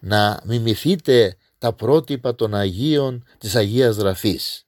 Να 0.00 0.42
μιμηθείτε 0.44 1.36
τα 1.58 1.72
πρότυπα 1.72 2.34
των 2.34 2.54
Αγίων 2.54 3.26
της 3.38 3.54
Αγίας 3.54 3.96
Γραφής. 3.96 4.66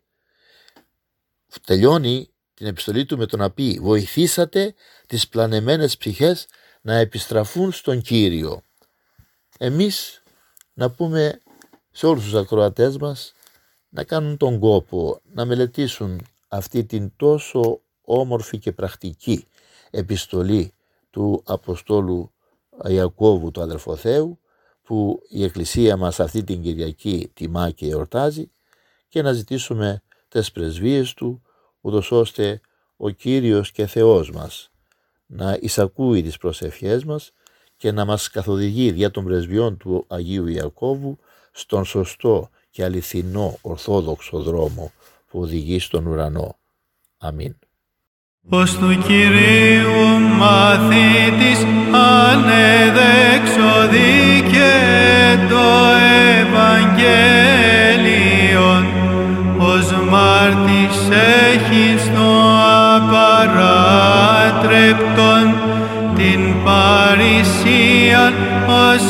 Τελειώνει 1.66 2.30
την 2.54 2.66
επιστολή 2.66 3.04
του 3.04 3.18
με 3.18 3.26
το 3.26 3.36
να 3.36 3.50
πει 3.50 3.78
«Βοηθήσατε 3.82 4.74
τις 5.06 5.28
πλανεμένες 5.28 5.96
ψυχές 5.96 6.46
να 6.80 6.94
επιστραφούν 6.94 7.72
στον 7.72 8.02
Κύριο». 8.02 8.62
Εμείς 9.58 10.22
να 10.76 10.90
πούμε 10.90 11.40
σε 11.90 12.06
όλους 12.06 12.24
τους 12.24 12.34
ακροατές 12.34 12.96
μας 12.96 13.32
να 13.88 14.04
κάνουν 14.04 14.36
τον 14.36 14.58
κόπο 14.58 15.20
να 15.32 15.44
μελετήσουν 15.44 16.20
αυτή 16.48 16.84
την 16.84 17.12
τόσο 17.16 17.80
όμορφη 18.02 18.58
και 18.58 18.72
πρακτική 18.72 19.46
επιστολή 19.90 20.72
του 21.10 21.42
Αποστόλου 21.46 22.32
Ιακώβου 22.88 23.50
του 23.50 23.62
αδελφοθέου 23.62 24.38
που 24.82 25.22
η 25.28 25.44
Εκκλησία 25.44 25.96
μας 25.96 26.20
αυτή 26.20 26.44
την 26.44 26.62
Κυριακή 26.62 27.30
τιμά 27.34 27.70
και 27.70 27.88
εορτάζει 27.88 28.50
και 29.08 29.22
να 29.22 29.32
ζητήσουμε 29.32 30.02
τις 30.28 30.52
πρεσβείες 30.52 31.14
του 31.14 31.42
ούτως 31.80 32.10
ώστε 32.10 32.60
ο 32.96 33.10
Κύριος 33.10 33.72
και 33.72 33.86
Θεός 33.86 34.30
μας 34.30 34.70
να 35.26 35.58
εισακούει 35.60 36.22
τις 36.22 36.36
προσευχές 36.36 37.04
μας 37.04 37.32
και 37.76 37.92
να 37.92 38.04
μας 38.04 38.30
καθοδηγεί 38.30 38.90
δια 38.90 39.10
των 39.10 39.24
πρεσβειών 39.24 39.76
του 39.76 40.04
Αγίου 40.08 40.46
Ιακώβου 40.46 41.18
στον 41.52 41.84
σωστό 41.84 42.50
και 42.70 42.84
αληθινό 42.84 43.58
ορθόδοξο 43.60 44.42
δρόμο 44.42 44.92
που 45.30 45.40
οδηγεί 45.40 45.78
στον 45.78 46.06
ουρανό. 46.06 46.56
Αμήν. 47.18 47.56
Ως 48.48 48.76
του 48.76 48.98
Κυρίου 49.06 50.18
μαθήτης 50.38 51.64
ανεδεξοδεί 51.92 54.42
και 54.52 54.74
το 55.48 55.66
Ευαγγέλιον 56.40 58.84
ως 59.58 59.92
μάρτης 60.10 60.96
έχεις 61.50 62.02
στο 62.02 62.28
απαράτρεπτον 62.96 65.44
την 66.16 66.40
παρησία 68.16 68.32
ως 68.66 69.02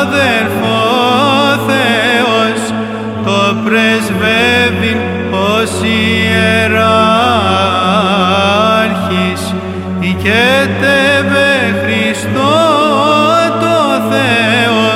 αδερφό 0.00 0.78
Θεός 1.66 2.60
το 3.24 3.40
πρεσβεύει 3.64 4.94
ως 5.30 5.70
ιεράρχης. 5.82 6.34
Οικέτευε 10.00 11.50
Χριστό 11.84 12.56
το 13.60 13.76
Θεό 14.10 14.86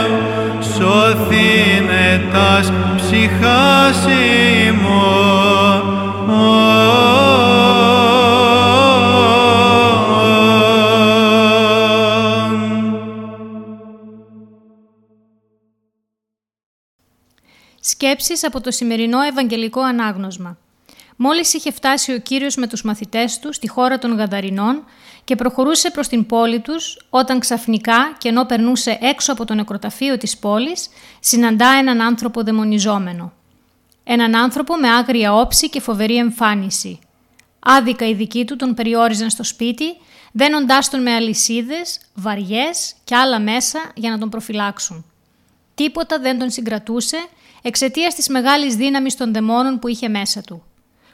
σωθήνε 0.60 2.08
τας 2.32 2.66
ψυχάς 2.96 4.00
Σκέψεις 18.12 18.44
από 18.44 18.60
το 18.60 18.70
σημερινό 18.70 19.20
Ευαγγελικό 19.20 19.80
Ανάγνωσμα. 19.80 20.58
Μόλις 21.16 21.54
είχε 21.54 21.72
φτάσει 21.72 22.12
ο 22.12 22.18
Κύριος 22.18 22.56
με 22.56 22.66
τους 22.66 22.82
μαθητές 22.82 23.38
του 23.38 23.52
στη 23.52 23.68
χώρα 23.68 23.98
των 23.98 24.16
Γαδαρινών 24.16 24.84
και 25.24 25.36
προχωρούσε 25.36 25.90
προς 25.90 26.08
την 26.08 26.26
πόλη 26.26 26.60
τους, 26.60 27.06
όταν 27.10 27.38
ξαφνικά 27.38 28.14
και 28.18 28.28
ενώ 28.28 28.44
περνούσε 28.44 28.98
έξω 29.00 29.32
από 29.32 29.44
το 29.44 29.54
νεκροταφείο 29.54 30.16
της 30.16 30.38
πόλης, 30.38 30.88
συναντά 31.20 31.68
έναν 31.68 32.00
άνθρωπο 32.00 32.42
δαιμονιζόμενο. 32.42 33.32
Έναν 34.04 34.36
άνθρωπο 34.36 34.76
με 34.76 34.88
άγρια 34.88 35.34
όψη 35.34 35.70
και 35.70 35.80
φοβερή 35.80 36.16
εμφάνιση. 36.16 36.98
Άδικα 37.58 38.08
οι 38.08 38.14
δικοί 38.14 38.44
του 38.44 38.56
τον 38.56 38.74
περιόριζαν 38.74 39.30
στο 39.30 39.44
σπίτι, 39.44 39.84
δένοντάς 40.32 40.90
τον 40.90 41.02
με 41.02 41.14
αλυσίδες, 41.14 42.00
βαριές 42.14 42.94
και 43.04 43.16
άλλα 43.16 43.40
μέσα 43.40 43.78
για 43.94 44.10
να 44.10 44.18
τον 44.18 44.28
προφυλάξουν. 44.28 45.04
Τίποτα 45.74 46.18
δεν 46.18 46.38
τον 46.38 46.50
συγκρατούσε 46.50 47.16
εξαιτίας 47.62 48.14
της 48.14 48.28
μεγάλης 48.28 48.74
δύναμης 48.74 49.16
των 49.16 49.32
δαιμόνων 49.32 49.78
που 49.78 49.88
είχε 49.88 50.08
μέσα 50.08 50.40
του. 50.40 50.62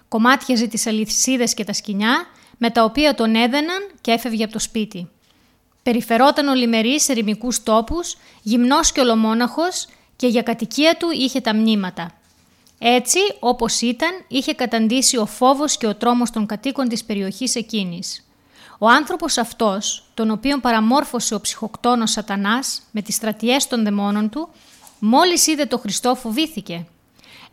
Κομμάτιαζε 0.08 0.66
τι 0.66 0.82
αλυσίδες 0.90 1.54
και 1.54 1.64
τα 1.64 1.72
σκοινιά, 1.72 2.26
με 2.58 2.70
τα 2.70 2.84
οποία 2.84 3.14
τον 3.14 3.34
έδαιναν 3.34 3.90
και 4.00 4.10
έφευγε 4.10 4.44
από 4.44 4.52
το 4.52 4.58
σπίτι. 4.58 5.10
Περιφερόταν 5.82 6.48
ολημερή 6.48 7.00
σε 7.00 7.12
ερημικού 7.12 7.48
τόπους, 7.62 8.16
γυμνός 8.42 8.92
και 8.92 9.00
ολομόναχος, 9.00 9.86
και 10.16 10.26
για 10.26 10.42
κατοικία 10.42 10.96
του 10.96 11.08
είχε 11.12 11.40
τα 11.40 11.54
μνήματα. 11.54 12.12
Έτσι, 12.78 13.18
όπως 13.40 13.80
ήταν, 13.80 14.10
είχε 14.28 14.52
καταντήσει 14.52 15.16
ο 15.16 15.26
φόβος 15.26 15.76
και 15.76 15.86
ο 15.86 15.94
τρόμος 15.94 16.30
των 16.30 16.46
κατοίκων 16.46 16.88
της 16.88 17.04
περιοχής 17.04 17.54
εκείνης. 17.54 18.27
Ο 18.78 18.88
άνθρωπος 18.88 19.38
αυτός, 19.38 20.04
τον 20.14 20.30
οποίον 20.30 20.60
παραμόρφωσε 20.60 21.34
ο 21.34 21.40
ψυχοκτόνος 21.40 22.10
σατανάς 22.10 22.82
με 22.90 23.02
τις 23.02 23.14
στρατιές 23.14 23.66
των 23.66 23.84
δαιμόνων 23.84 24.28
του, 24.28 24.48
Μόλις 24.98 25.46
είδε 25.46 25.66
το 25.66 25.78
Χριστό 25.78 26.14
φοβήθηκε. 26.14 26.86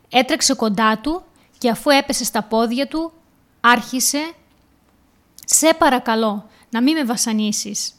Έτρεξε 0.08 0.54
κοντά 0.54 0.98
του 0.98 1.22
και 1.58 1.70
αφού 1.70 1.90
έπεσε 1.90 2.24
στα 2.24 2.42
πόδια 2.42 2.86
του, 2.86 3.12
άρχισε 3.60 4.32
«Σε 5.44 5.74
παρακαλώ, 5.74 6.48
να 6.70 6.82
μην 6.82 6.96
με 6.96 7.04
βασανίσεις». 7.04 7.90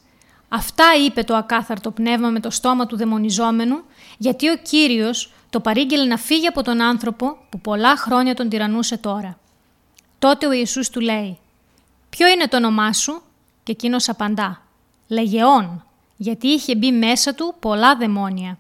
Αυτά 0.50 0.86
είπε 1.06 1.24
το 1.24 1.36
ακάθαρτο 1.36 1.92
πνεύμα 1.92 2.30
με 2.30 2.40
το 2.40 2.50
στόμα 2.50 2.86
του 2.86 2.98
δαιμονιζόμενου, 2.98 3.84
γιατί 4.18 4.50
ο 4.50 4.58
Κύριος 4.58 5.34
το 5.50 5.60
παρήγγελε 5.60 6.04
να 6.04 6.18
φύγει 6.18 6.48
από 6.48 6.64
τον 6.64 6.82
άνθρωπο 6.82 7.38
που 7.50 7.60
πολλά 7.60 7.98
χρόνια 7.98 8.36
τον 8.36 8.50
τυραννούσε 8.50 8.98
τώρα. 8.98 9.38
Τότε 10.20 10.48
ο 10.48 10.52
Ιησούς 10.52 10.90
του 10.90 11.00
λέει 11.00 11.38
«Ποιο 12.18 12.28
είναι 12.28 12.48
το 12.48 12.58
όνομά 12.58 12.94
σου» 12.94 13.22
και 13.64 13.72
εκείνος 13.72 14.10
απαντά 14.10 14.62
«Λεγεών» 15.08 15.86
γιατί 16.18 16.48
είχε 16.48 16.76
μπει 16.76 16.92
μέσα 16.92 17.34
του 17.34 17.56
πολλά 17.60 17.96
δαιμόνια. 17.96 18.58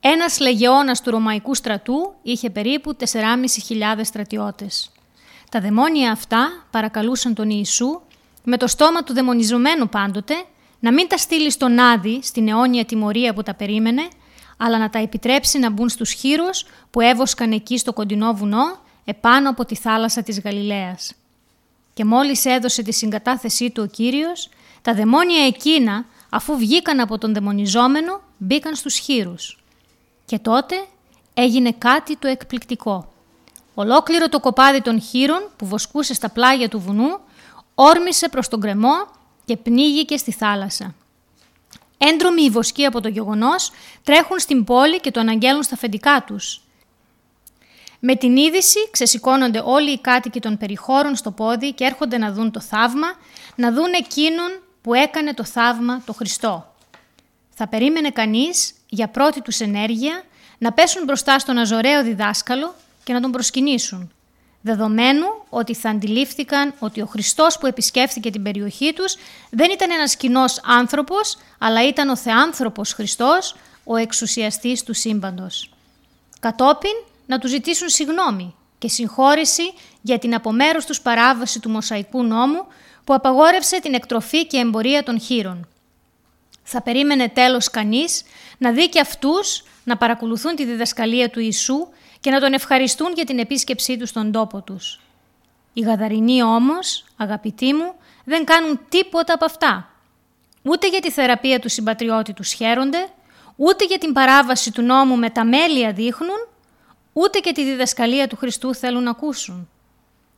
Ένας 0.00 0.40
λεγεώνας 0.40 1.02
του 1.02 1.10
Ρωμαϊκού 1.10 1.54
στρατού 1.54 2.14
είχε 2.22 2.50
περίπου 2.50 2.96
4.500 2.96 4.00
στρατιώτες. 4.02 4.90
Τα 5.50 5.60
δαιμόνια 5.60 6.12
αυτά 6.12 6.66
παρακαλούσαν 6.70 7.34
τον 7.34 7.50
Ιησού, 7.50 8.00
με 8.44 8.56
το 8.56 8.66
στόμα 8.66 9.02
του 9.02 9.12
δαιμονιζομένου 9.12 9.88
πάντοτε, 9.88 10.34
να 10.80 10.92
μην 10.92 11.08
τα 11.08 11.16
στείλει 11.16 11.50
στον 11.50 11.78
Άδη, 11.78 12.20
στην 12.22 12.48
αιώνια 12.48 12.84
τιμωρία 12.84 13.34
που 13.34 13.42
τα 13.42 13.54
περίμενε, 13.54 14.08
αλλά 14.56 14.78
να 14.78 14.90
τα 14.90 14.98
επιτρέψει 14.98 15.58
να 15.58 15.70
μπουν 15.70 15.88
στους 15.88 16.12
χείρους 16.12 16.64
που 16.90 17.00
έβοσκαν 17.00 17.52
εκεί 17.52 17.78
στο 17.78 17.92
κοντινό 17.92 18.34
βουνό, 18.34 18.78
επάνω 19.04 19.50
από 19.50 19.64
τη 19.64 19.74
θάλασσα 19.74 20.22
της 20.22 20.40
Γαλιλαίας. 20.40 21.14
Και 21.94 22.04
μόλις 22.04 22.44
έδωσε 22.44 22.82
τη 22.82 22.92
συγκατάθεσή 22.92 23.70
του 23.70 23.82
ο 23.82 23.90
Κύριος, 23.90 24.48
τα 24.82 24.94
δαιμόνια 24.94 25.46
εκείνα, 25.46 26.04
αφού 26.30 26.56
βγήκαν 26.56 27.00
από 27.00 27.18
τον 27.18 27.34
δαιμονιζόμενο, 27.34 28.20
μπήκαν 28.36 28.74
στους 28.74 28.98
χείρους. 28.98 29.64
Και 30.24 30.38
τότε 30.38 30.84
έγινε 31.34 31.72
κάτι 31.72 32.16
το 32.16 32.28
εκπληκτικό. 32.28 33.12
Ολόκληρο 33.74 34.28
το 34.28 34.40
κοπάδι 34.40 34.82
των 34.82 35.00
χείρων 35.00 35.50
που 35.56 35.66
βοσκούσε 35.66 36.14
στα 36.14 36.30
πλάγια 36.30 36.68
του 36.68 36.80
βουνού, 36.80 37.18
όρμησε 37.74 38.28
προς 38.28 38.48
τον 38.48 38.60
κρεμό 38.60 39.06
και 39.44 39.56
πνίγηκε 39.56 40.16
στη 40.16 40.32
θάλασσα. 40.32 40.94
Έντρομοι 41.98 42.42
οι 42.42 42.50
βοσκοί 42.50 42.84
από 42.84 43.00
το 43.00 43.08
γεγονός 43.08 43.70
τρέχουν 44.04 44.38
στην 44.38 44.64
πόλη 44.64 45.00
και 45.00 45.10
το 45.10 45.20
αναγγέλουν 45.20 45.62
στα 45.62 45.74
αφεντικά 45.74 46.24
τους. 46.26 46.60
Με 48.00 48.14
την 48.16 48.36
είδηση 48.36 48.88
ξεσηκώνονται 48.90 49.62
όλοι 49.64 49.90
οι 49.90 50.00
κάτοικοι 50.00 50.40
των 50.40 50.56
περιχώρων 50.56 51.16
στο 51.16 51.30
πόδι 51.30 51.72
και 51.72 51.84
έρχονται 51.84 52.18
να 52.18 52.32
δουν 52.32 52.50
το 52.50 52.60
θαύμα, 52.60 53.06
να 53.54 53.72
δουν 53.72 53.92
εκείνον 53.92 54.60
που 54.82 54.94
έκανε 54.94 55.34
το 55.34 55.44
θαύμα 55.44 56.02
το 56.06 56.12
Χριστό. 56.12 56.74
Θα 57.50 57.68
περίμενε 57.68 58.10
κανείς 58.10 58.72
για 58.88 59.08
πρώτη 59.08 59.42
τους 59.42 59.60
ενέργεια 59.60 60.22
να 60.58 60.72
πέσουν 60.72 61.04
μπροστά 61.04 61.38
στον 61.38 61.58
αζωραίο 61.58 62.02
διδάσκαλο 62.02 62.74
και 63.04 63.12
να 63.12 63.20
τον 63.20 63.30
προσκυνήσουν. 63.30 64.12
Δεδομένου 64.60 65.26
ότι 65.48 65.74
θα 65.74 65.90
αντιλήφθηκαν 65.90 66.74
ότι 66.78 67.00
ο 67.00 67.06
Χριστός 67.06 67.58
που 67.58 67.66
επισκέφθηκε 67.66 68.30
την 68.30 68.42
περιοχή 68.42 68.92
τους 68.92 69.16
δεν 69.50 69.70
ήταν 69.70 69.90
ένας 69.90 70.16
κοινός 70.16 70.60
άνθρωπος, 70.64 71.36
αλλά 71.58 71.88
ήταν 71.88 72.08
ο 72.08 72.16
Θεάνθρωπος 72.16 72.92
Χριστός, 72.92 73.56
ο 73.84 73.96
εξουσιαστής 73.96 74.82
του 74.82 74.94
σύμπαντος. 74.94 75.70
Κατόπιν 76.40 76.94
να 77.30 77.38
του 77.38 77.48
ζητήσουν 77.48 77.88
συγνώμη 77.88 78.54
και 78.78 78.88
συγχώρηση 78.88 79.62
για 80.00 80.18
την 80.18 80.34
από 80.34 80.52
μέρους 80.52 80.84
τους 80.84 81.00
παράβαση 81.00 81.60
του 81.60 81.70
Μοσαϊκού 81.70 82.22
νόμου 82.22 82.66
που 83.04 83.14
απαγόρευσε 83.14 83.80
την 83.80 83.94
εκτροφή 83.94 84.46
και 84.46 84.56
εμπορία 84.56 85.02
των 85.02 85.20
χείρων. 85.20 85.68
Θα 86.62 86.82
περίμενε 86.82 87.28
τέλος 87.28 87.70
κανείς 87.70 88.22
να 88.58 88.72
δει 88.72 88.88
και 88.88 89.00
αυτούς 89.00 89.62
να 89.84 89.96
παρακολουθούν 89.96 90.54
τη 90.54 90.64
διδασκαλία 90.64 91.30
του 91.30 91.40
Ιησού 91.40 91.88
και 92.20 92.30
να 92.30 92.40
τον 92.40 92.52
ευχαριστούν 92.52 93.12
για 93.14 93.24
την 93.24 93.38
επίσκεψή 93.38 93.96
τους 93.96 94.08
στον 94.08 94.32
τόπο 94.32 94.62
τους. 94.62 95.00
Οι 95.72 95.80
Γαδαρινοί 95.80 96.42
όμως, 96.42 97.04
αγαπητοί 97.16 97.72
μου, 97.74 97.94
δεν 98.24 98.44
κάνουν 98.44 98.80
τίποτα 98.88 99.34
από 99.34 99.44
αυτά. 99.44 99.90
Ούτε 100.62 100.88
για 100.88 101.00
τη 101.00 101.10
θεραπεία 101.10 101.58
του 101.58 101.68
συμπατριώτη 101.68 102.32
τους 102.32 102.52
χαίρονται, 102.52 103.08
ούτε 103.56 103.84
για 103.84 103.98
την 103.98 104.12
παράβαση 104.12 104.72
του 104.72 104.82
νόμου 104.82 105.16
με 105.16 105.30
τα 105.30 105.44
μέλια 105.44 105.92
δείχνουν, 105.92 106.49
ούτε 107.20 107.38
και 107.38 107.52
τη 107.52 107.64
διδασκαλία 107.64 108.26
του 108.28 108.36
Χριστού 108.36 108.74
θέλουν 108.74 109.02
να 109.02 109.10
ακούσουν. 109.10 109.68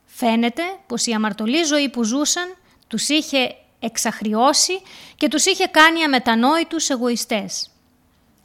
Φαίνεται 0.04 0.62
πως 0.86 1.06
η 1.06 1.12
αμαρτωλή 1.12 1.62
ζωή 1.62 1.88
που 1.88 2.04
ζούσαν 2.04 2.54
τους 2.86 3.08
είχε 3.08 3.54
εξαχριώσει 3.78 4.80
και 5.16 5.28
τους 5.28 5.44
είχε 5.44 5.66
κάνει 5.66 6.04
αμετανόητους 6.04 6.88
εγωιστές. 6.88 7.70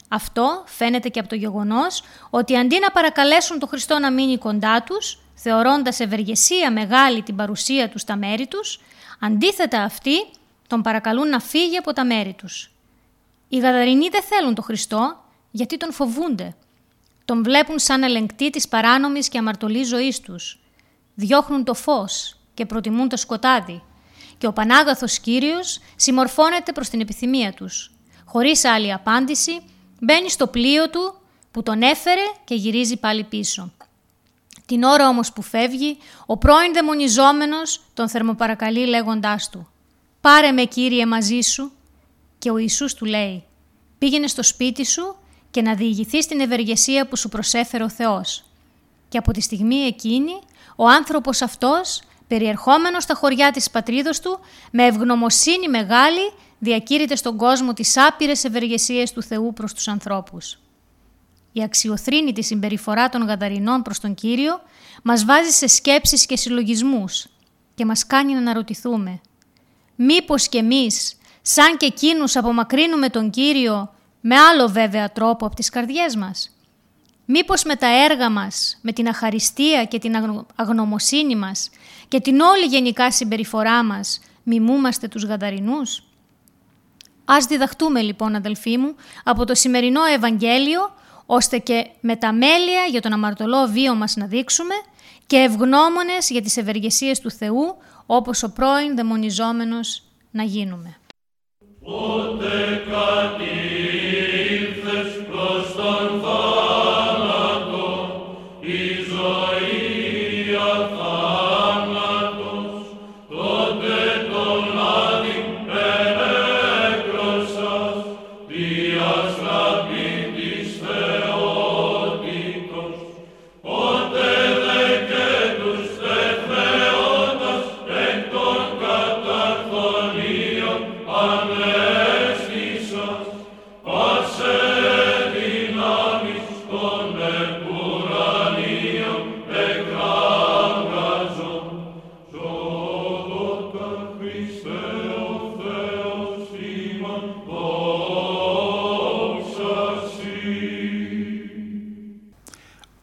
Αυτό 0.10 0.63
φαίνεται 0.65 1.10
και 1.10 1.19
από 1.19 1.30
το 1.30 1.36
γεγονός 1.36 2.04
ότι 2.30 2.58
αντί 2.58 2.80
να 2.80 2.91
παρακαλέσουν 2.91 3.60
τον 3.60 3.69
Χριστό 3.69 4.00
να 4.00 4.12
μείνει 4.12 4.38
κοντά 4.38 4.84
τους, 4.84 5.19
θεωρώντας 5.34 6.00
ευεργεσία 6.00 6.71
μεγάλη 6.71 7.21
την 7.21 7.36
παρουσία 7.36 7.89
τους 7.89 8.02
στα 8.02 8.15
μέρη 8.15 8.47
τους, 8.47 8.80
αντίθετα 9.19 9.82
αυτοί 9.82 10.26
τον 10.67 10.82
παρακαλούν 10.82 11.30
να 11.30 11.39
φύγει 11.39 11.78
από 11.78 11.93
τα 11.93 12.06
μέρη 12.06 12.34
τους. 12.34 12.71
Οι 13.50 13.58
Γαδαρινοί 13.58 14.10
δεν 14.10 14.23
θέλουν 14.23 14.56
τον 14.56 14.63
Χριστό 14.63 15.23
γιατί 15.52 15.78
τον 15.78 15.93
φοβούνται. 15.93 16.56
Τον 17.28 17.44
βλέπουν 17.44 17.80
σαν 17.80 18.04
ελεγκτή 18.04 18.50
της 18.50 18.68
παράνομης 18.68 19.30
και 19.30 19.38
αμαρτωλής 19.38 19.88
ζωής 19.88 20.20
τους. 20.20 20.60
Διώχνουν 21.16 21.63
το 21.63 21.74
φως 21.74 22.38
και 22.54 22.66
προτιμούν 22.66 23.10
το 23.10 23.18
σκοτάδι. 23.18 23.84
Και 24.38 24.48
ο 24.48 24.54
Πανάγαθος 24.54 25.20
Κύριος 25.20 25.80
συμμορφώνεται 25.96 26.72
προς 26.72 26.90
την 26.90 27.02
επιθυμία 27.02 27.54
τους. 27.54 27.92
Χωρίς 28.26 28.66
άλλη 28.66 28.94
απάντηση, 28.94 29.62
Μπαίνει 30.00 30.30
στο 30.30 30.48
πλοίο 30.48 30.90
του 30.90 31.20
που 31.52 31.63
τον 31.63 31.82
έφερε 31.82 32.22
και 32.44 32.56
γυρίζει 32.56 32.98
πάλι 32.98 33.24
πίσω. 33.24 33.72
Την 34.66 34.84
ώρα 34.84 35.08
όμως 35.08 35.34
που 35.34 35.42
φεύγει, 35.42 35.98
ο 36.26 36.38
πρώην 36.38 36.74
δαιμονιζόμενος 36.74 37.82
τον 37.94 38.10
θερμοπαρακαλεί 38.10 38.86
λέγοντάς 38.86 39.50
του 39.50 39.68
«Πάρε 40.22 40.52
με 40.52 40.63
Κύριε 40.63 41.06
μαζί 41.06 41.40
σου» 41.42 41.72
και 42.40 42.50
ο 42.50 42.58
Ιησούς 42.58 42.94
του 42.94 43.06
λέει 43.06 43.44
«Πήγαινε 43.98 44.28
στο 44.28 44.44
σπίτι 44.44 44.86
σου 44.86 45.16
και 45.58 45.63
να 45.63 45.76
διηγηθείς 45.76 46.28
την 46.28 46.39
ευεργεσία 46.39 47.08
που 47.08 47.15
σου 47.15 47.30
προσέφερε 47.30 47.84
ο 47.84 47.89
Θεός». 47.89 48.43
Και 49.10 49.17
από 49.17 49.32
τη 49.32 49.41
στιγμή 49.41 49.76
εκείνη, 49.76 50.39
ο 50.76 50.88
άνθρωπος 50.88 51.41
αυτός, 51.41 52.02
περιερχόμενος 52.28 53.04
στα 53.04 53.13
χωριά 53.13 53.52
της 53.52 53.70
πατρίδος 53.70 54.20
του, 54.20 54.39
με 54.72 54.86
ευγνωμοσύνη 54.86 55.67
μεγάλη, 55.70 56.32
διακήρυται 56.60 57.15
στον 57.15 57.38
κόσμο 57.38 57.74
τις 57.74 57.98
άπειρες 57.98 58.43
ευεργεσίες 58.43 59.12
του 59.12 59.24
Θεού 59.24 59.54
προς 59.54 59.74
τους 59.74 59.88
ανθρώπους. 59.88 60.60
Η 61.52 61.63
αξιοθρύνητη 61.63 62.43
συμπεριφορά 62.43 63.10
των 63.10 63.26
Γαδαρινών 63.26 63.82
προς 63.82 64.00
τον 64.00 64.13
Κύριο 64.13 64.62
μας 65.04 65.26
βάζει 65.26 65.50
σε 65.50 65.67
σκέψεις 65.67 66.26
και 66.26 66.38
συλλογισμούς 66.38 67.28
και 67.76 67.86
μας 67.86 68.08
κάνει 68.08 68.34
να 68.34 68.39
αναρωτηθούμε 68.39 69.22
μήπως 69.96 70.50
κι 70.50 70.58
εμείς, 70.58 71.17
σαν 71.41 71.78
και 71.78 71.86
εκείνους 71.86 72.36
απομακρύνουμε 72.36 73.10
τον 73.10 73.30
Κύριο 73.30 73.93
με 74.21 74.36
άλλο 74.36 74.67
βέβαια 74.67 75.12
τρόπο 75.12 75.45
από 75.45 75.56
τις 75.56 75.69
καρδιές 75.69 76.15
μας. 76.15 76.51
Μήπως 77.25 77.63
με 77.63 77.75
τα 77.75 77.88
έργα 78.03 78.30
μας, 78.30 78.80
με 78.82 78.91
την 78.91 79.08
αχαριστία 79.08 79.86
και 79.86 79.99
την 79.99 80.13
αγνωμοσύνη 80.56 81.36
μας 81.36 81.69
και 82.08 82.19
την 82.19 82.39
όλη 82.39 82.65
γενικά 82.65 83.12
συμπεριφορά 83.12 83.84
μας 83.84 84.19
μιμούμαστε 84.43 85.08
τους 85.08 85.23
Γαδαρινούς. 85.23 86.03
Ας 87.25 87.45
διδαχτούμε 87.45 88.01
λοιπόν 88.01 88.36
αδελφοί 88.36 88.77
μου 88.77 88.95
από 89.23 89.45
το 89.45 89.56
σημερινό 89.56 90.03
Ευαγγέλιο 90.03 90.91
ώστε 91.25 91.58
και 91.58 91.88
με 91.99 92.15
τα 92.15 92.34
μέλια 92.34 92.86
για 92.89 93.01
τον 93.01 93.13
αμαρτωλό 93.13 93.67
βίο 93.67 93.95
μας 93.95 94.15
να 94.15 94.25
δείξουμε 94.25 94.73
και 95.27 95.38
ευγνώμονες 95.38 96.30
για 96.30 96.41
τις 96.41 96.58
ευεργεσίες 96.58 97.19
του 97.19 97.32
Θεού 97.32 97.77
όπως 98.06 98.43
ο 98.43 98.51
πρώην 98.51 98.95
δαιμονιζόμενος 98.95 100.03
να 100.32 100.43
γίνουμε. 100.43 100.97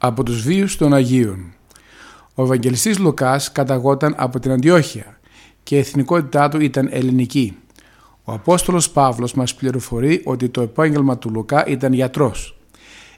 Από 0.07 0.23
τους 0.23 0.43
βίους 0.43 0.77
των 0.77 0.95
Αγίων. 0.95 1.55
Ο 2.35 2.43
Ευαγγελιστής 2.43 2.99
Λουκάς 2.99 3.53
καταγόταν 3.53 4.15
από 4.17 4.41
την 4.41 4.51
Αντιόχεια 4.51 5.19
και 5.63 5.77
η 5.77 5.79
εθνικότητά 5.79 6.49
του 6.49 6.61
ήταν 6.61 6.89
ελληνική. 6.91 7.57
Ο 8.25 8.33
Απόστολος 8.33 8.91
Παύλος 8.91 9.35
μας 9.35 9.55
πληροφορεί 9.55 10.21
ότι 10.25 10.49
το 10.49 10.61
επάγγελμα 10.61 11.19
του 11.19 11.31
Λουκά 11.31 11.67
ήταν 11.67 11.93
γιατρός. 11.93 12.59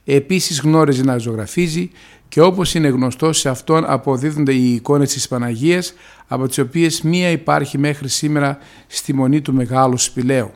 Επίσης 0.04 0.60
γνώριζε 0.60 1.02
να 1.02 1.18
ζωγραφίζει 1.18 1.90
και 2.28 2.40
όπως 2.40 2.74
είναι 2.74 2.88
γνωστό 2.88 3.32
σε 3.32 3.48
αυτόν 3.48 3.84
αποδίδονται 3.86 4.52
οι 4.52 4.74
εικόνες 4.74 5.12
της 5.12 5.28
Παναγίας 5.28 5.94
από 6.26 6.48
τις 6.48 6.58
οποίες 6.58 7.02
μία 7.02 7.30
υπάρχει 7.30 7.78
μέχρι 7.78 8.08
σήμερα 8.08 8.58
στη 8.86 9.14
μονή 9.14 9.40
του 9.40 9.54
Μεγάλου 9.54 9.98
Σπηλαίου. 9.98 10.50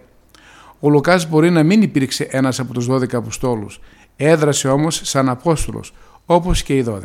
Ο 0.81 0.89
Λουκάς 0.89 1.29
μπορεί 1.29 1.51
να 1.51 1.63
μην 1.63 1.83
υπήρξε 1.83 2.29
ένας 2.31 2.61
από 2.61 2.73
τους 2.73 2.87
12 2.87 3.17
Αποστόλους, 3.17 3.81
έδρασε 4.17 4.69
όμως 4.69 5.01
σαν 5.05 5.29
Απόστολος, 5.29 5.93
όπως 6.33 6.63
και 6.63 6.77
οι 6.77 6.85
12 6.89 6.99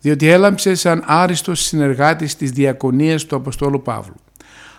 διότι 0.00 0.28
έλαμψε 0.28 0.74
σαν 0.74 1.02
άριστος 1.06 1.60
συνεργάτης 1.60 2.36
της 2.36 2.50
διακονίας 2.50 3.24
του 3.24 3.36
Αποστόλου 3.36 3.82
Παύλου. 3.82 4.14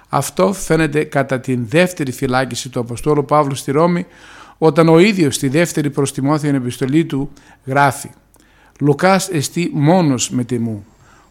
Αυτό 0.10 0.54
φαίνεται 0.54 1.04
κατά 1.04 1.39
την 1.39 1.65
δεύτερη 1.67 2.12
φυλάκιση 2.12 2.69
του 2.69 2.80
Αποστόλου 2.80 3.26
Παύλου 3.26 3.56
στη 3.56 3.72
Ρώμη, 3.72 4.06
όταν 4.58 4.89
ο 4.89 5.00
ίδιος 5.00 5.36
στη 5.36 5.48
δεύτερη 5.48 5.89
προς 5.89 6.13
Τιμόθεων 6.13 6.56
επιστολή 6.56 7.06
του 7.06 7.30
γράφει 7.65 8.10
«Λουκάς 8.80 9.30
εστί 9.30 9.69
μόνος 9.74 10.30
με 10.30 10.43
τιμού, 10.43 10.86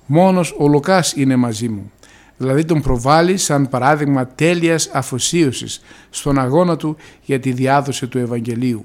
μόνος 0.07 0.55
ο 0.59 0.69
Λουκάς 0.69 1.13
είναι 1.13 1.37
μαζί 1.37 1.69
μου». 1.69 1.93
Δηλαδή 2.37 2.65
τον 2.65 2.83
προβάλλει 2.83 3.37
σαν 3.37 3.69
παράδειγμα 3.69 4.27
τέλειας 4.27 4.91
αφοσίωσης 4.93 5.81
στον 6.11 6.39
αγώνα 6.39 6.77
του 6.77 6.97
για 7.23 7.41
τη 7.41 7.53
διάδοση 7.53 8.07
του 8.07 8.19
Ευαγγελίου. 8.19 8.85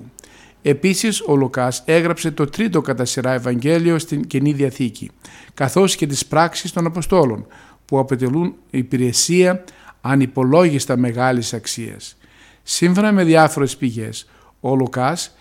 Επίσης 0.65 1.21
ο 1.21 1.35
Λουκάς 1.35 1.83
έγραψε 1.85 2.31
το 2.31 2.45
τρίτο 2.45 2.81
κατά 2.81 3.05
σειρά 3.05 3.31
Ευαγγέλιο 3.31 3.99
στην 3.99 4.27
Καινή 4.27 4.53
Διαθήκη, 4.53 5.11
καθώς 5.53 5.95
και 5.95 6.07
τις 6.07 6.25
πράξεις 6.25 6.71
των 6.71 6.85
Αποστόλων, 6.85 7.45
που 7.85 7.99
αποτελούν 7.99 8.55
υπηρεσία 8.69 9.63
ανυπολόγιστα 10.01 10.97
μεγάλης 10.97 11.53
αξίας. 11.53 12.17
Σύμφωνα 12.63 13.11
με 13.11 13.23
διάφορες 13.23 13.77
πηγές, 13.77 14.29
ο 14.59 14.75
Λουκάς 14.75 15.35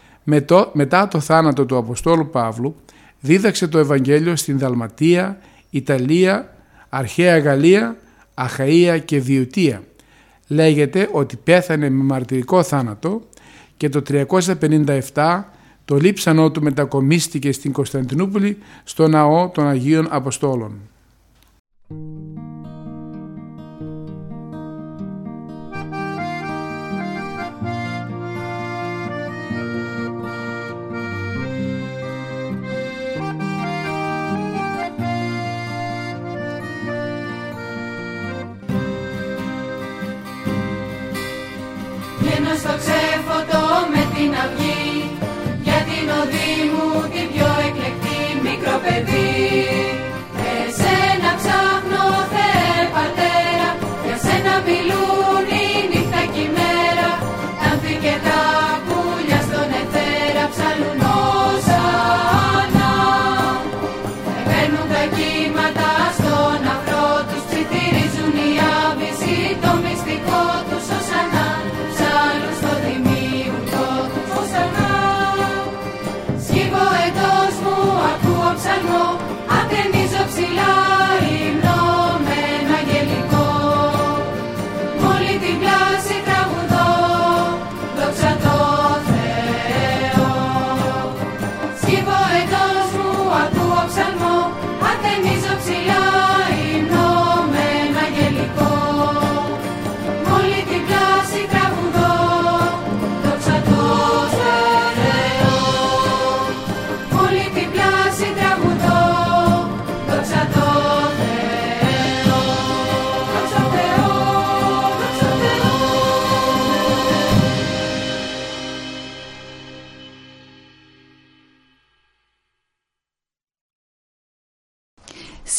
μετά 0.72 1.08
το 1.08 1.20
θάνατο 1.20 1.66
του 1.66 1.76
Αποστόλου 1.76 2.30
Παύλου 2.30 2.76
δίδαξε 3.20 3.68
το 3.68 3.78
Ευαγγέλιο 3.78 4.36
στην 4.36 4.58
Δαλματία, 4.58 5.38
Ιταλία, 5.70 6.56
Αρχαία 6.88 7.38
Γαλλία, 7.38 7.96
Αχαΐα 8.34 9.00
και 9.04 9.20
Βιωτία. 9.20 9.82
Λέγεται 10.46 11.08
ότι 11.12 11.36
πέθανε 11.36 11.90
με 11.90 12.04
μαρτυρικό 12.04 12.62
θάνατο 12.62 13.22
και 13.82 13.88
το 13.88 14.02
357 15.14 15.42
το 15.84 15.96
λείψανό 15.96 16.50
του 16.50 16.62
μετακομίστηκε 16.62 17.52
στην 17.52 17.72
Κωνσταντινούπολη 17.72 18.58
στο 18.84 19.08
ναό 19.08 19.48
των 19.48 19.68
Αγίων 19.68 20.06
Αποστόλων. 20.10 20.80
enough. 44.22 44.71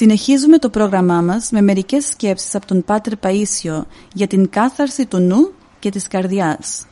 Συνεχίζουμε 0.03 0.57
το 0.57 0.69
πρόγραμμά 0.69 1.21
μας 1.21 1.49
με 1.51 1.61
μερικές 1.61 2.05
σκέψεις 2.05 2.55
από 2.55 2.65
τον 2.65 2.83
Πάτερ 2.83 3.13
Παΐσιο 3.21 3.83
για 4.13 4.27
την 4.27 4.49
κάθαρση 4.49 5.05
του 5.05 5.19
νου 5.19 5.51
και 5.79 5.89
της 5.89 6.07
καρδιάς. 6.07 6.85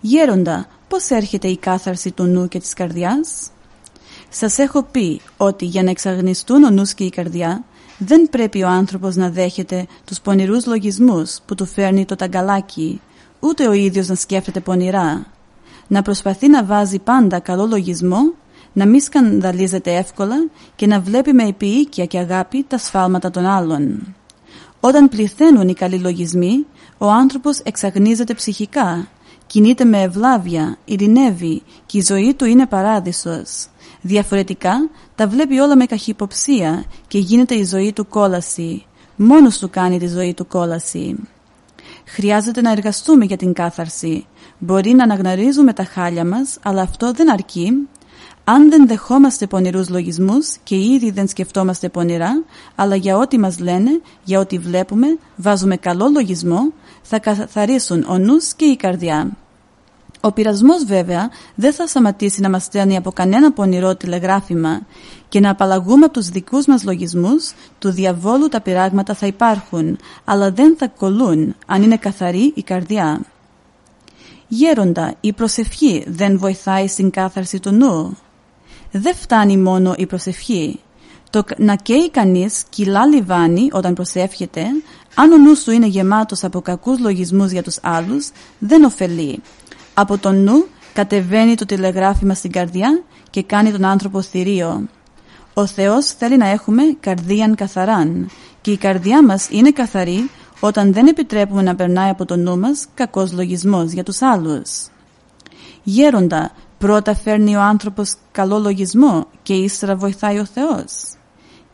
Γέροντα, 0.00 0.66
πώς 0.88 1.10
έρχεται 1.10 1.48
η 1.48 1.56
κάθαρση 1.56 2.10
του 2.10 2.24
νου 2.24 2.48
και 2.48 2.58
της 2.58 2.72
καρδιάς; 2.72 3.50
Σας 4.28 4.58
έχω 4.58 4.82
πει 4.82 5.20
ότι 5.36 5.64
για 5.64 5.82
να 5.82 5.90
εξαγνιστούν 5.90 6.64
ο 6.64 6.70
νους 6.70 6.94
και 6.94 7.04
η 7.04 7.10
καρδιά 7.10 7.64
δεν 7.98 8.28
πρέπει 8.30 8.62
ο 8.62 8.68
άνθρωπος 8.68 9.16
να 9.16 9.30
δέχεται 9.30 9.86
τους 10.04 10.20
πονηρούς 10.20 10.66
λογισμούς 10.66 11.38
που 11.46 11.54
του 11.54 11.66
φέρνει 11.66 12.04
το 12.04 12.16
ταγκαλάκι, 12.16 13.00
ούτε 13.40 13.68
ο 13.68 13.72
ίδιος 13.72 14.08
να 14.08 14.14
σκέφτεται 14.14 14.60
πονηρά. 14.60 15.26
Να 15.86 16.02
προσπαθεί 16.02 16.48
να 16.48 16.64
βάζει 16.64 16.98
πάντα 16.98 17.38
καλό 17.38 17.66
λογισμό 17.66 18.32
να 18.72 18.86
μην 18.86 19.00
σκανδαλίζεται 19.00 19.96
εύκολα 19.96 20.36
και 20.76 20.86
να 20.86 21.00
βλέπει 21.00 21.32
με 21.32 21.42
επίοικια 21.42 22.06
και 22.06 22.18
αγάπη 22.18 22.64
τα 22.68 22.78
σφάλματα 22.78 23.30
των 23.30 23.46
άλλων. 23.46 24.14
Όταν 24.80 25.08
πληθαίνουν 25.08 25.68
οι 25.68 25.74
καλοί 25.74 25.98
λογισμοί, 25.98 26.66
ο 26.98 27.10
άνθρωπος 27.10 27.58
εξαγνίζεται 27.58 28.34
ψυχικά, 28.34 29.08
κινείται 29.46 29.84
με 29.84 30.02
ευλάβεια, 30.02 30.76
ειρηνεύει 30.84 31.62
και 31.86 31.98
η 31.98 32.02
ζωή 32.02 32.34
του 32.34 32.44
είναι 32.44 32.66
παράδεισος. 32.66 33.66
Διαφορετικά 34.00 34.90
τα 35.14 35.26
βλέπει 35.26 35.58
όλα 35.58 35.76
με 35.76 35.86
καχυποψία 35.86 36.84
και 37.08 37.18
γίνεται 37.18 37.54
η 37.54 37.64
ζωή 37.64 37.92
του 37.92 38.06
κόλαση. 38.06 38.84
Μόνος 39.16 39.58
του 39.58 39.70
κάνει 39.70 39.98
τη 39.98 40.06
ζωή 40.08 40.34
του 40.34 40.46
κόλαση. 40.46 41.16
Χρειάζεται 42.04 42.60
να 42.60 42.70
εργαστούμε 42.70 43.24
για 43.24 43.36
την 43.36 43.52
κάθαρση. 43.52 44.26
Μπορεί 44.58 44.94
να 44.94 45.02
αναγνωρίζουμε 45.02 45.72
τα 45.72 45.84
χάλια 45.84 46.24
μας, 46.24 46.58
αλλά 46.62 46.82
αυτό 46.82 47.12
δεν 47.12 47.30
αρκεί 47.30 47.88
αν 48.44 48.70
δεν 48.70 48.86
δεχόμαστε 48.86 49.46
πονηρούς 49.46 49.88
λογισμούς 49.88 50.56
και 50.62 50.76
ήδη 50.76 51.10
δεν 51.10 51.28
σκεφτόμαστε 51.28 51.88
πονηρά, 51.88 52.42
αλλά 52.74 52.96
για 52.96 53.16
ό,τι 53.16 53.38
μας 53.38 53.58
λένε, 53.58 54.00
για 54.24 54.40
ό,τι 54.40 54.58
βλέπουμε, 54.58 55.06
βάζουμε 55.36 55.76
καλό 55.76 56.08
λογισμό, 56.12 56.72
θα 57.02 57.18
καθαρίσουν 57.18 58.04
ο 58.08 58.18
νους 58.18 58.54
και 58.54 58.64
η 58.64 58.76
καρδιά. 58.76 59.30
Ο 60.20 60.32
πειρασμός 60.32 60.84
βέβαια 60.84 61.30
δεν 61.54 61.72
θα 61.72 61.86
σταματήσει 61.86 62.40
να 62.40 62.50
μας 62.50 62.62
στέλνει 62.62 62.96
από 62.96 63.12
κανένα 63.12 63.52
πονηρό 63.52 63.96
τηλεγράφημα 63.96 64.80
και 65.28 65.40
να 65.40 65.50
απαλλαγούμε 65.50 66.04
από 66.04 66.14
τους 66.14 66.28
δικούς 66.28 66.66
μας 66.66 66.84
λογισμούς, 66.84 67.52
του 67.78 67.90
διαβόλου 67.90 68.48
τα 68.48 68.60
πειράγματα 68.60 69.14
θα 69.14 69.26
υπάρχουν, 69.26 69.98
αλλά 70.24 70.50
δεν 70.50 70.76
θα 70.78 70.88
κολλούν 70.88 71.54
αν 71.66 71.82
είναι 71.82 71.96
καθαρή 71.96 72.52
η 72.54 72.62
καρδιά. 72.62 73.20
Γέροντα, 74.48 75.14
η 75.20 75.32
προσευχή 75.32 76.04
δεν 76.06 76.38
βοηθάει 76.38 76.86
στην 76.86 77.10
κάθαρση 77.10 77.60
του 77.60 77.70
νου 77.70 78.16
δεν 78.92 79.14
φτάνει 79.14 79.56
μόνο 79.56 79.94
η 79.96 80.06
προσευχή. 80.06 80.80
Το 81.30 81.44
να 81.56 81.74
καίει 81.74 82.10
κανείς 82.10 82.62
κιλά 82.68 83.06
λιβάνι 83.06 83.68
όταν 83.72 83.94
προσεύχεται, 83.94 84.66
αν 85.14 85.32
ο 85.32 85.36
νους 85.36 85.64
του 85.64 85.70
είναι 85.70 85.86
γεμάτος 85.86 86.44
από 86.44 86.60
κακούς 86.60 86.98
λογισμούς 86.98 87.50
για 87.50 87.62
τους 87.62 87.78
άλλους, 87.82 88.30
δεν 88.58 88.84
ωφελεί. 88.84 89.42
Από 89.94 90.18
τον 90.18 90.42
νου 90.42 90.66
κατεβαίνει 90.92 91.54
το 91.54 91.66
τηλεγράφημα 91.66 92.34
στην 92.34 92.52
καρδιά 92.52 93.02
και 93.30 93.42
κάνει 93.42 93.72
τον 93.72 93.84
άνθρωπο 93.84 94.22
θηρίο. 94.22 94.88
Ο 95.54 95.66
Θεός 95.66 96.06
θέλει 96.06 96.36
να 96.36 96.48
έχουμε 96.48 96.82
καρδίαν 97.00 97.54
καθαράν 97.54 98.30
και 98.60 98.70
η 98.70 98.76
καρδιά 98.76 99.24
μας 99.24 99.48
είναι 99.50 99.70
καθαρή 99.70 100.30
όταν 100.60 100.92
δεν 100.92 101.06
επιτρέπουμε 101.06 101.62
να 101.62 101.74
περνάει 101.74 102.10
από 102.10 102.24
το 102.24 102.36
νου 102.36 102.58
μας 102.58 102.86
κακός 102.94 103.32
λογισμός 103.32 103.90
για 103.92 104.02
τους 104.02 104.22
άλλους. 104.22 104.86
Γέροντα, 105.82 106.50
πρώτα 106.82 107.14
φέρνει 107.14 107.56
ο 107.56 107.60
άνθρωπος 107.60 108.14
καλό 108.32 108.58
λογισμό 108.58 109.26
και 109.42 109.54
ύστερα 109.54 109.96
βοηθάει 109.96 110.38
ο 110.38 110.44
Θεός. 110.44 111.14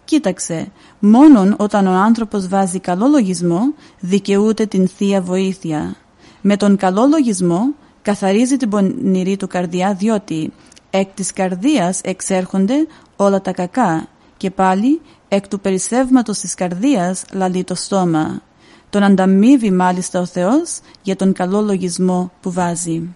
Κοίταξε, 0.05 0.71
μόνον 0.99 1.55
όταν 1.59 1.87
ο 1.87 1.93
άνθρωπος 1.93 2.49
βάζει 2.49 2.81
καλό 2.81 3.07
λογισμό 3.07 3.61
δικαιούται 4.01 4.67
την 4.67 4.89
Θεία 4.89 5.21
Βοήθεια. 5.21 5.97
Με 6.41 6.57
τον 6.57 6.77
καλό 6.77 7.07
λογισμό 7.07 7.75
καθαρίζει 8.03 8.57
την 8.57 8.69
πονηρή 8.69 9.37
του 9.37 9.47
καρδιά 9.47 9.95
διότι 9.95 10.53
εκ 10.91 11.09
της 11.15 11.33
καρδίας 11.33 12.01
εξέρχονται 12.01 12.87
όλα 13.17 13.41
τα 13.41 13.53
κακά 13.53 14.09
και 14.37 14.51
πάλι 14.51 15.01
εκ 15.29 15.49
του 15.49 15.61
περισσεύματος 15.61 16.39
της 16.39 16.55
καρδίας 16.55 17.25
λαλεί 17.33 17.65
το 17.65 17.75
στόμα. 17.75 18.43
Τον 18.91 19.03
ανταμείβει 19.03 19.71
μάλιστα 19.71 20.21
ο 20.21 20.27
Θεός 20.27 20.81
για 21.03 21.17
τον 21.17 21.33
καλό 21.33 21.61
λογισμό 21.61 22.31
που 22.41 22.53
βάζει. 22.53 23.15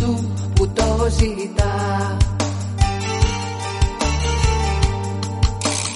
Του 0.00 0.06
Χριστού 0.06 0.32
που 0.54 0.68
το 0.68 1.06
ζητά. 1.10 2.16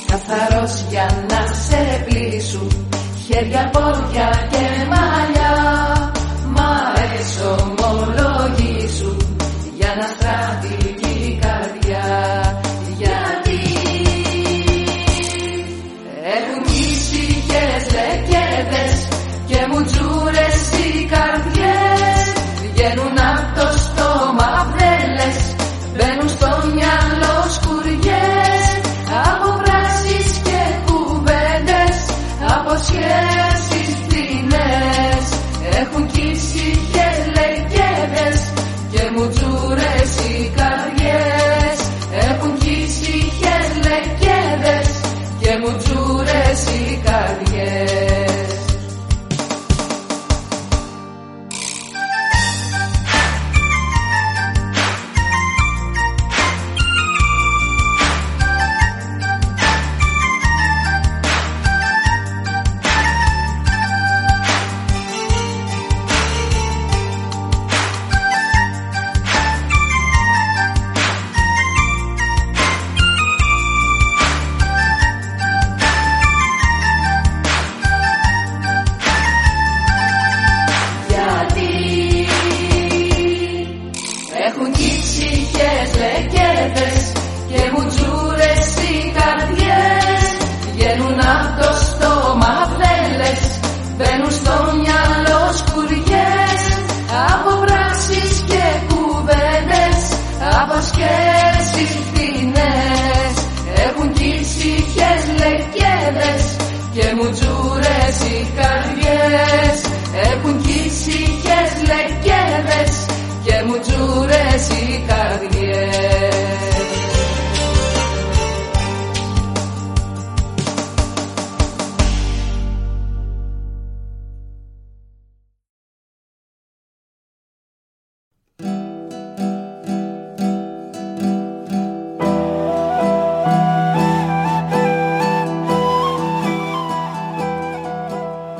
Καθαρός 0.07 0.85
για 0.89 1.27
να 1.29 1.55
σε 1.55 2.05
πλήσουν 2.09 2.89
χέρια, 3.27 3.71
πόδια 3.73 4.49
και 4.51 4.87
μαλλιά. 4.89 5.55
Μα 6.55 6.93
εξομολογήσουν 7.19 8.30